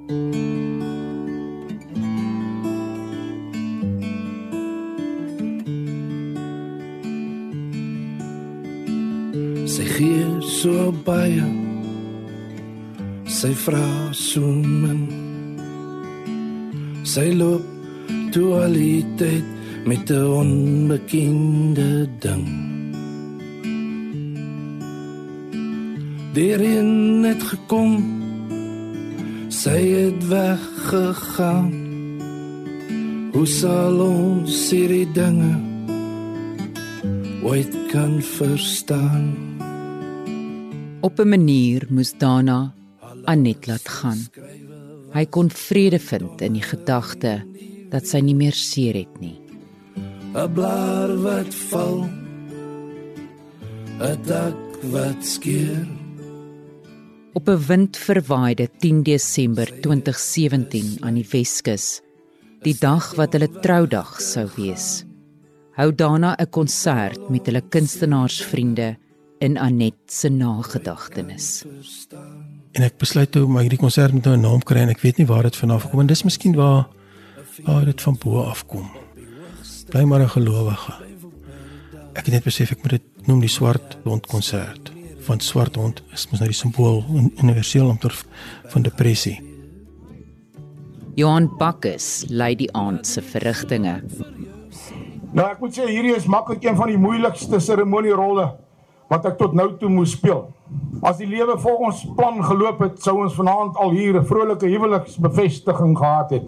Sy 0.08 1.41
gee 10.02 10.42
so 10.42 10.92
baie. 11.06 11.48
Sy 13.38 13.52
vra 13.64 13.88
so 14.18 14.42
min. 14.82 15.02
Sy 17.14 17.28
loop 17.42 17.66
tyd 19.20 19.46
met 19.90 20.06
'n 20.10 20.26
onbekende 20.42 21.92
ding. 22.24 22.48
Daarin 26.36 26.92
het 27.30 27.44
gekom. 27.52 27.94
Sy 29.62 29.80
het 29.98 30.22
weggegaan. 30.36 31.70
Hoe 33.34 33.48
sal 33.60 33.96
ons 34.00 34.56
hierdie 34.72 35.10
dinge 35.22 35.54
ooit 37.44 37.74
kan 37.92 38.14
verstaan? 38.38 39.51
Op 41.02 41.20
'n 41.20 41.30
manier 41.30 41.88
moes 41.90 42.14
Dana 42.18 42.74
Anet 43.26 43.68
laat 43.68 43.88
gaan. 43.90 44.20
Hy 45.14 45.26
kon 45.26 45.50
vrede 45.50 46.00
vind 46.00 46.42
in 46.42 46.54
die 46.54 46.62
gedagte 46.62 47.42
dat 47.90 48.08
sy 48.08 48.20
nie 48.20 48.36
meer 48.36 48.54
seer 48.54 48.94
het 48.94 49.20
nie. 49.20 49.42
'n 50.34 50.54
Blaar 50.54 51.22
wat 51.22 51.54
val. 51.70 52.10
'n 54.00 54.18
Dak 54.26 54.58
wat 54.92 55.26
skeer. 55.26 55.88
Op 57.34 57.50
'n 57.50 57.66
windverwaaide 57.68 58.70
10 58.80 59.04
Desember 59.04 59.68
2017 59.82 60.98
aan 61.00 61.14
die 61.14 61.28
Weskus, 61.32 62.02
die 62.62 62.78
dag 62.80 63.16
wat 63.16 63.34
hulle 63.34 63.50
troudag 63.60 64.22
sou 64.22 64.48
wees, 64.56 65.06
hou 65.74 65.96
Dana 65.96 66.36
'n 66.38 66.50
konsert 66.50 67.30
met 67.30 67.46
hulle 67.46 67.62
kunstenaarsvriende 67.70 68.98
in 69.42 69.58
Anet 69.58 69.96
se 70.06 70.30
nagedagtenis. 70.30 71.64
En 72.72 72.86
ek 72.86 73.00
besluit 73.02 73.32
toe 73.34 73.48
om 73.48 73.58
hierdie 73.58 73.80
konsert 73.82 74.14
met 74.14 74.26
nou 74.26 74.36
'n 74.38 74.46
naam 74.46 74.62
kry 74.64 74.84
en 74.86 74.94
ek 74.94 75.02
weet 75.02 75.18
nie 75.18 75.26
waar 75.26 75.44
dit 75.44 75.56
vanaf 75.56 75.90
kom 75.90 76.00
en 76.00 76.08
dis 76.08 76.24
miskien 76.24 76.56
waar 76.56 76.88
waar 77.66 77.86
dit 77.86 78.02
van 78.02 78.18
bo 78.24 78.42
af 78.42 78.66
kom. 78.66 78.90
Bly 79.90 80.04
maar 80.04 80.22
'n 80.22 80.30
gelowige. 80.30 80.94
Ek 82.14 82.26
het 82.26 82.34
net 82.34 82.44
besef 82.44 82.72
ek 82.72 82.82
moet 82.84 82.92
dit 82.92 83.28
noem 83.28 83.40
die 83.40 83.50
swart 83.50 83.98
hond 84.04 84.28
konsert. 84.28 84.92
Van 85.20 85.40
swart 85.40 85.76
hond 85.76 86.04
is 86.14 86.28
mos 86.30 86.40
nou 86.40 86.50
die 86.50 86.58
simbool 86.58 87.04
universeel 87.44 87.90
om 87.90 87.98
ter 87.98 88.16
van 88.68 88.82
depressie. 88.82 89.42
Johan 91.16 91.58
Bakkes 91.58 92.26
lei 92.30 92.56
die 92.56 92.74
aand 92.74 93.08
se 93.08 93.22
verrigtinge. 93.22 94.04
Nou 95.34 95.52
ek 95.52 95.60
moet 95.60 95.74
sê 95.74 95.88
hierdie 95.88 96.16
is 96.16 96.26
maklik 96.26 96.64
een 96.64 96.76
van 96.76 96.88
die 96.88 96.98
moeilikste 96.98 97.60
seremonierolle 97.60 98.56
wat 99.12 99.26
ek 99.28 99.38
tot 99.42 99.56
nou 99.58 99.68
toe 99.76 99.90
moes 99.92 100.14
speel. 100.16 100.46
As 101.04 101.18
die 101.20 101.28
lewe 101.28 101.58
volgens 101.60 102.06
plan 102.16 102.40
geloop 102.48 102.80
het, 102.86 103.02
sou 103.04 103.18
ons 103.26 103.36
vanaand 103.36 103.76
al 103.76 103.92
hier 103.92 104.16
'n 104.16 104.26
vrolike 104.26 104.68
huweliksbevestiging 104.72 105.98
gehad 105.98 106.30
het. 106.32 106.48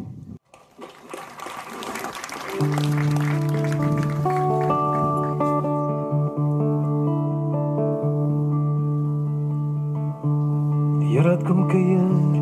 Hier 11.03 11.25
het 11.29 11.43
kom 11.43 11.67
kuier, 11.67 12.41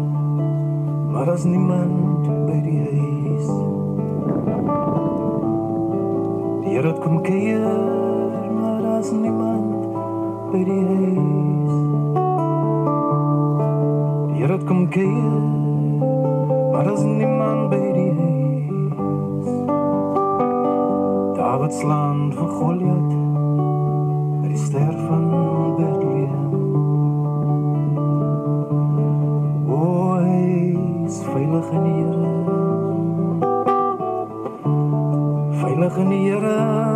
maar 1.12 1.32
as 1.32 1.44
niemand 1.44 2.28
by 2.46 2.60
die 2.62 2.82
huis. 2.92 3.48
Hier 6.70 6.84
het 6.86 7.00
kom 7.00 7.22
kuier, 7.22 7.91
by 10.52 10.64
die 10.68 10.86
huis. 10.86 11.74
Hier 14.36 14.52
het 14.52 14.64
kom 14.68 14.90
kuier, 14.92 15.44
maar 16.72 16.90
as 16.92 17.04
niemand 17.08 17.70
by 17.72 17.80
die 17.96 18.12
huis. 18.18 19.48
Davids 21.38 21.82
land 21.88 22.36
van 22.36 22.50
Goliath, 22.58 23.16
by 24.42 24.48
die 24.52 24.60
ster 24.60 24.96
van 25.08 25.24
Bethlehem. 25.80 26.48
O, 29.72 30.20
is 31.08 31.24
veilig 31.32 31.68
in 31.80 31.84
die 31.88 31.98
Here. 32.04 32.30
Veilig 35.64 35.96
in 35.98 36.10
die 36.10 36.24
Here. 36.28 36.91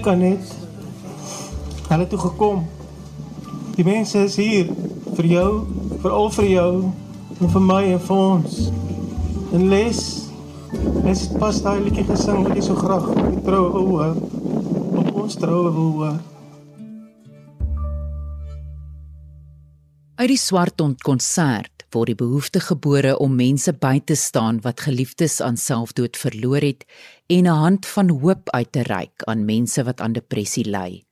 Kyk 0.00 0.12
aan 0.12 0.22
net. 0.24 0.52
Hulle 1.90 2.06
toe 2.08 2.18
gekom. 2.18 2.62
Die 3.76 3.84
mense 3.84 4.22
is 4.24 4.38
hier 4.40 4.70
vir 5.16 5.26
jou, 5.28 5.48
veral 6.00 6.30
vir 6.38 6.46
jou 6.48 6.70
en 7.36 7.52
vir 7.52 7.64
my 7.64 7.80
en 7.90 8.00
vir 8.06 8.22
ons. 8.24 8.56
En 9.52 9.68
les 9.68 10.00
Es 11.10 11.24
pas 11.34 11.56
daai 11.64 11.80
liedjie 11.82 12.04
gesing 12.06 12.44
wat 12.46 12.54
jy 12.54 12.62
so 12.62 12.78
graag 12.78 13.08
wil 13.42 13.72
hoor. 13.74 14.12
Op 15.02 15.08
ons 15.24 15.34
troue 15.34 15.72
wil 15.74 15.88
hoor. 15.96 16.20
Uit 20.14 20.30
die 20.30 20.38
Swartond 20.38 21.02
konsert 21.02 21.79
word 21.94 22.12
die 22.12 22.18
behoefte 22.18 22.60
gebore 22.60 23.16
om 23.18 23.36
mense 23.36 23.72
by 23.72 23.98
te 24.04 24.14
staan 24.14 24.60
wat 24.64 24.80
geliefdes 24.86 25.40
aan 25.40 25.56
selfdood 25.56 26.16
verloor 26.16 26.62
het 26.62 26.84
en 27.26 27.44
'n 27.46 27.60
hand 27.64 27.86
van 27.86 28.08
hoop 28.08 28.50
uit 28.50 28.72
te 28.72 28.82
reik 28.82 29.22
aan 29.24 29.44
mense 29.44 29.84
wat 29.84 30.00
aan 30.00 30.12
depressie 30.12 30.64
ly. 30.64 31.02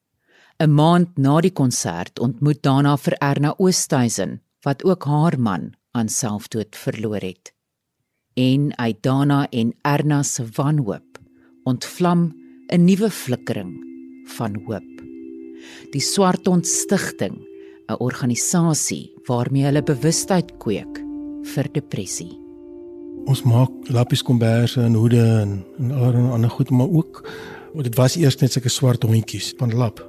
'n 0.61 0.75
Maand 0.75 1.19
na 1.19 1.41
die 1.41 1.53
konsert 1.53 2.19
ontmoet 2.19 2.62
Dana 2.62 2.97
vir 2.97 3.14
Erna 3.21 3.55
Oosthuizen 3.59 4.41
wat 4.62 4.85
ook 4.85 5.05
haar 5.05 5.41
man 5.41 5.73
aan 5.93 6.09
selfdood 6.09 6.77
verloor 6.77 7.21
het 7.21 7.53
en 8.38 8.79
uit 8.79 9.03
Dana 9.03 9.49
en 9.51 9.75
Erna 9.83 10.23
se 10.23 10.45
wanhoop 10.57 11.19
ontvlam 11.64 12.33
'n 12.73 12.85
nuwe 12.85 13.11
flikkering 13.11 13.73
van 14.37 14.55
hoop. 14.67 14.95
Die 15.91 16.01
Swartond 16.01 16.67
Stichting, 16.67 17.37
'n 17.88 17.99
organisasie 17.99 19.17
waarmee 19.29 19.67
hulle 19.69 19.83
bewustheid 19.83 20.55
kweek 20.62 21.01
vir 21.55 21.71
depressie. 21.73 22.33
Ons 23.29 23.45
maak 23.45 23.71
lappies 23.93 24.25
komberse 24.25 24.81
en 24.81 24.97
hoede 24.97 25.23
en 25.23 25.59
en 25.79 25.93
allerlei 25.93 26.33
ander 26.33 26.51
goed, 26.51 26.71
maar 26.71 26.88
ook 26.88 27.23
dit 27.85 27.95
was 27.97 28.17
eers 28.17 28.38
net 28.41 28.53
sulke 28.53 28.73
swart 28.73 29.05
hondjies 29.05 29.53
van 29.59 29.75
lap. 29.75 30.03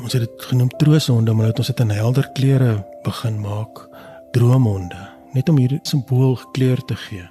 Ons 0.00 0.12
het 0.12 0.22
dit 0.22 0.48
genoem 0.50 0.70
trooshonde, 0.78 1.32
maar 1.34 1.50
het 1.50 1.58
ons 1.58 1.72
dit 1.72 1.80
in 1.80 1.90
helder 1.90 2.28
kleure 2.32 2.84
begin 3.04 3.40
maak, 3.40 3.88
droomhonde, 4.32 5.08
net 5.32 5.48
om 5.48 5.58
hierdie 5.58 5.80
simbool 5.82 6.38
kleur 6.52 6.80
te 6.84 6.96
gee 7.08 7.26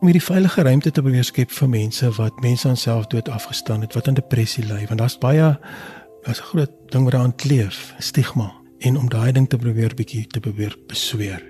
om 0.00 0.08
hierdie 0.08 0.24
veilige 0.24 0.62
ruimte 0.64 0.90
te 0.90 1.02
probeer 1.04 1.26
skep 1.28 1.50
vir 1.52 1.68
mense 1.68 2.08
wat 2.16 2.38
mense 2.40 2.68
aan 2.68 2.78
selfdood 2.80 3.28
afgestaan 3.28 3.82
het, 3.84 3.92
wat 3.96 4.08
aan 4.08 4.16
depressie 4.16 4.64
ly, 4.64 4.86
want 4.88 5.02
daar's 5.02 5.18
baie 5.20 5.50
daar's 6.24 6.40
'n 6.40 6.48
groot 6.52 6.72
ding 6.92 7.04
wat 7.04 7.12
daaraan 7.12 7.36
kleef, 7.36 7.94
stigma, 7.98 8.52
en 8.80 8.98
om 8.98 9.08
daai 9.12 9.32
ding 9.32 9.48
te 9.48 9.58
probeer 9.60 9.94
bietjie 9.94 10.26
te 10.26 10.40
probeer 10.40 10.76
besweer. 10.88 11.42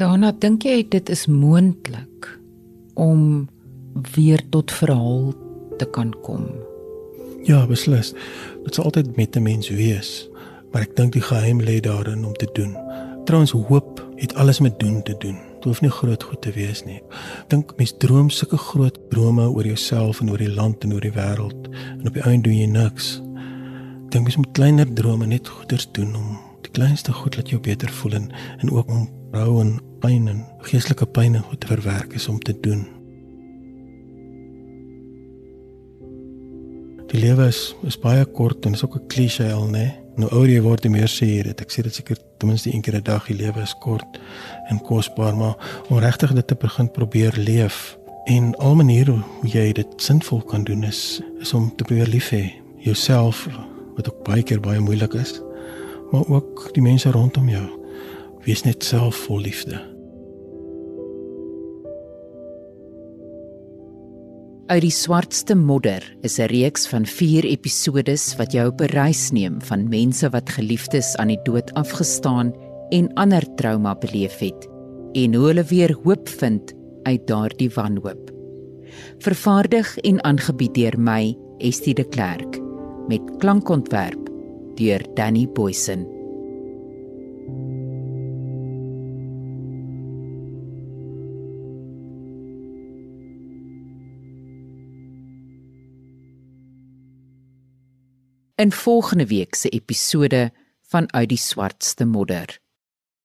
Daarna 0.00 0.32
dink 0.32 0.64
jy 0.64 0.82
dit 0.88 1.10
is 1.12 1.26
moontlik 1.26 2.30
om 2.94 3.48
weer 4.14 4.42
tot 4.50 4.72
verhaal 4.72 5.32
te 5.78 5.86
kan 5.94 6.14
kom. 6.24 6.46
Ja, 7.44 7.64
beslis. 7.66 8.12
Dit 8.64 8.74
sal 8.74 8.90
altyd 8.90 9.16
met 9.16 9.36
'n 9.36 9.42
mens 9.42 9.68
wees, 9.68 10.28
maar 10.72 10.82
ek 10.82 10.96
dink 10.96 11.12
die 11.12 11.22
geheim 11.22 11.60
lê 11.60 11.80
daarin 11.80 12.24
om 12.24 12.34
te 12.34 12.48
doen. 12.52 12.76
Trouens 13.24 13.50
hoop 13.50 14.08
het 14.16 14.34
alles 14.34 14.60
met 14.60 14.78
doen 14.78 15.02
te 15.02 15.14
doen. 15.18 15.38
Dit 15.54 15.64
hoef 15.64 15.80
nie 15.80 15.90
groot 15.90 16.22
goed 16.22 16.42
te 16.42 16.52
wees 16.52 16.84
nie. 16.84 17.02
Dink 17.48 17.72
mens 17.76 17.94
droom 17.98 18.30
sulke 18.30 18.56
groot 18.56 18.98
drome 19.10 19.48
oor 19.48 19.66
jouself 19.66 20.20
en 20.20 20.30
oor 20.30 20.38
die 20.38 20.54
land 20.54 20.84
en 20.84 20.92
oor 20.92 21.00
die 21.00 21.12
wêreld 21.12 21.68
en 21.98 22.06
op 22.06 22.14
die 22.14 22.22
einde 22.22 22.48
doen 22.48 22.58
jy 22.58 22.66
niks. 22.66 23.22
Dink 24.10 24.24
mens 24.26 24.36
moet 24.36 24.52
kleiner 24.52 24.92
drome 24.92 25.26
net 25.26 25.48
goeders 25.48 25.86
doen 25.94 26.14
om 26.18 26.38
die 26.64 26.70
kleinste 26.74 27.12
goed 27.14 27.36
laat 27.36 27.50
jou 27.52 27.60
beter 27.62 27.90
voel 27.94 28.16
en 28.18 28.30
en 28.58 28.70
ook 28.70 28.88
om 28.90 29.04
rou 29.30 29.60
en 29.60 29.76
pyn 30.02 30.26
en 30.28 30.40
geestelike 30.66 31.06
pyn 31.06 31.36
en 31.38 31.44
goed 31.46 31.60
te 31.60 31.70
verwerk 31.70 32.16
is 32.18 32.26
om 32.28 32.40
te 32.42 32.56
doen. 32.60 32.82
Die 37.12 37.20
lewe 37.22 37.46
is 37.50 37.62
is 37.86 37.98
baie 37.98 38.24
kort 38.24 38.66
en 38.66 38.74
is 38.74 38.84
ook 38.84 38.96
'n 38.96 39.06
klise 39.06 39.52
al, 39.52 39.68
né? 39.68 39.94
Nou 40.16 40.30
ouer 40.32 40.48
jy 40.48 40.60
word, 40.60 40.88
meer 40.88 41.08
sê 41.08 41.26
jy 41.26 41.42
dit. 41.42 41.60
Ek 41.60 41.70
sê 41.70 41.82
dit 41.82 41.94
seker 41.94 42.16
ten 42.38 42.48
minste 42.48 42.74
een 42.74 42.82
keer 42.82 42.96
'n 42.96 43.02
dag. 43.02 43.26
Die 43.26 43.36
lewe 43.36 43.62
is 43.62 43.74
kort 43.80 44.20
en 44.68 44.80
kosbaar, 44.80 45.36
maar 45.36 45.56
om 45.88 45.98
regtig 45.98 46.34
dit 46.34 46.46
te 46.46 46.54
begin 46.54 46.90
probeer 46.90 47.32
leef 47.36 47.98
en 48.26 48.56
al 48.56 48.74
maniere 48.74 49.12
hoe 49.12 49.48
jy 49.48 49.72
dit 49.72 49.86
sinvol 49.96 50.42
kan 50.42 50.64
doen 50.64 50.82
is 50.84 51.20
is 51.40 51.54
om 51.54 51.72
te 51.76 51.84
probeer 51.84 52.06
lief 52.06 52.30
hê 52.30 52.52
jouself 52.78 53.48
wat 54.00 54.08
ook 54.08 54.24
baie 54.24 54.42
keer 54.42 54.60
baie 54.64 54.80
moeilik 54.80 55.14
is, 55.20 55.36
maar 56.10 56.26
ook 56.28 56.70
die 56.74 56.82
mense 56.82 57.12
rondom 57.12 57.48
jou. 57.52 57.66
Wees 58.46 58.64
net 58.64 58.84
self 58.84 59.26
vol 59.28 59.44
liefde. 59.44 59.78
Uit 64.70 64.84
die 64.84 64.94
swartste 64.94 65.56
modder 65.58 66.04
is 66.22 66.38
'n 66.38 66.46
reeks 66.46 66.86
van 66.86 67.04
4 67.06 67.44
episodes 67.44 68.36
wat 68.38 68.52
jou 68.52 68.68
op 68.68 68.80
'n 68.80 68.94
reis 68.94 69.30
neem 69.30 69.60
van 69.60 69.88
mense 69.88 70.30
wat 70.30 70.48
geliefdes 70.48 71.16
aan 71.16 71.28
die 71.28 71.42
dood 71.42 71.74
afgestaan 71.74 72.54
en 72.90 73.12
ander 73.14 73.54
trauma 73.54 73.94
beleef 73.94 74.38
het 74.38 74.68
en 75.12 75.34
hoe 75.34 75.46
hulle 75.46 75.64
weer 75.64 75.96
hoop 76.04 76.28
vind 76.28 76.72
uit 77.02 77.26
daardie 77.26 77.70
wanhoop. 77.70 78.30
Vervaardig 79.18 79.98
en 79.98 80.24
aangebied 80.24 80.74
deur 80.74 81.00
my, 81.00 81.36
Estie 81.58 81.94
de 81.94 82.04
Klerk, 82.04 82.69
met 83.10 83.36
klankontwerp 83.42 84.30
deur 84.78 85.02
Danny 85.14 85.48
Boysen. 85.48 86.06
in 98.60 98.72
volgende 98.72 99.26
week 99.26 99.54
se 99.54 99.68
episode 99.68 100.52
van 100.82 101.12
uit 101.12 101.28
die 101.28 101.38
swartste 101.38 102.04
modder. 102.04 102.58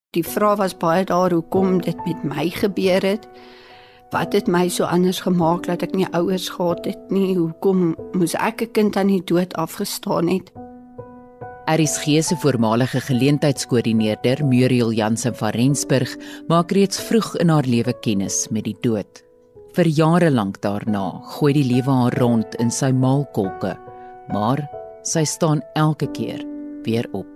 Die 0.09 0.23
vraag 0.23 0.57
was 0.57 0.77
baie 0.77 1.03
daar 1.05 1.31
hoekom 1.31 1.81
dit 1.81 2.05
met 2.05 2.23
my 2.23 2.49
gebeur 2.49 3.03
het. 3.03 3.27
Wat 4.13 4.33
het 4.33 4.47
my 4.47 4.67
so 4.69 4.85
anders 4.85 5.19
gemaak 5.25 5.65
dat 5.65 5.81
ek 5.81 5.95
nie 5.97 6.05
ouers 6.13 6.49
gehad 6.53 6.85
het 6.85 7.09
nie? 7.09 7.33
Hoekom 7.37 7.95
moes 8.13 8.35
ek 8.35 8.61
'n 8.61 8.71
kind 8.71 8.97
aan 8.97 9.07
die 9.07 9.23
dood 9.23 9.53
afgestaan 9.53 10.27
het? 10.27 10.51
Aris 11.65 11.97
Gee 11.97 12.21
se 12.21 12.35
voormalige 12.35 13.01
geleentheidskoördineerder, 13.01 14.45
Muriel 14.45 14.91
Jansen 14.91 15.35
van 15.35 15.49
Rensburg, 15.49 16.17
maak 16.47 16.71
reeds 16.71 17.01
vroeg 17.01 17.35
in 17.35 17.49
haar 17.49 17.65
lewe 17.65 17.93
kennis 17.99 18.47
met 18.51 18.63
die 18.63 18.77
dood. 18.81 19.23
Vir 19.73 19.87
jare 19.87 20.31
lank 20.31 20.61
daarna 20.61 21.21
gooi 21.23 21.53
die 21.53 21.65
lewe 21.65 21.91
haar 21.91 22.17
rond 22.19 22.55
in 22.55 22.69
sy 22.71 22.91
maalkolke, 22.91 23.73
maar 24.27 24.69
sy 25.03 25.23
staan 25.23 25.61
elke 25.73 26.07
keer 26.11 26.45
weer 26.83 27.09
op. 27.11 27.34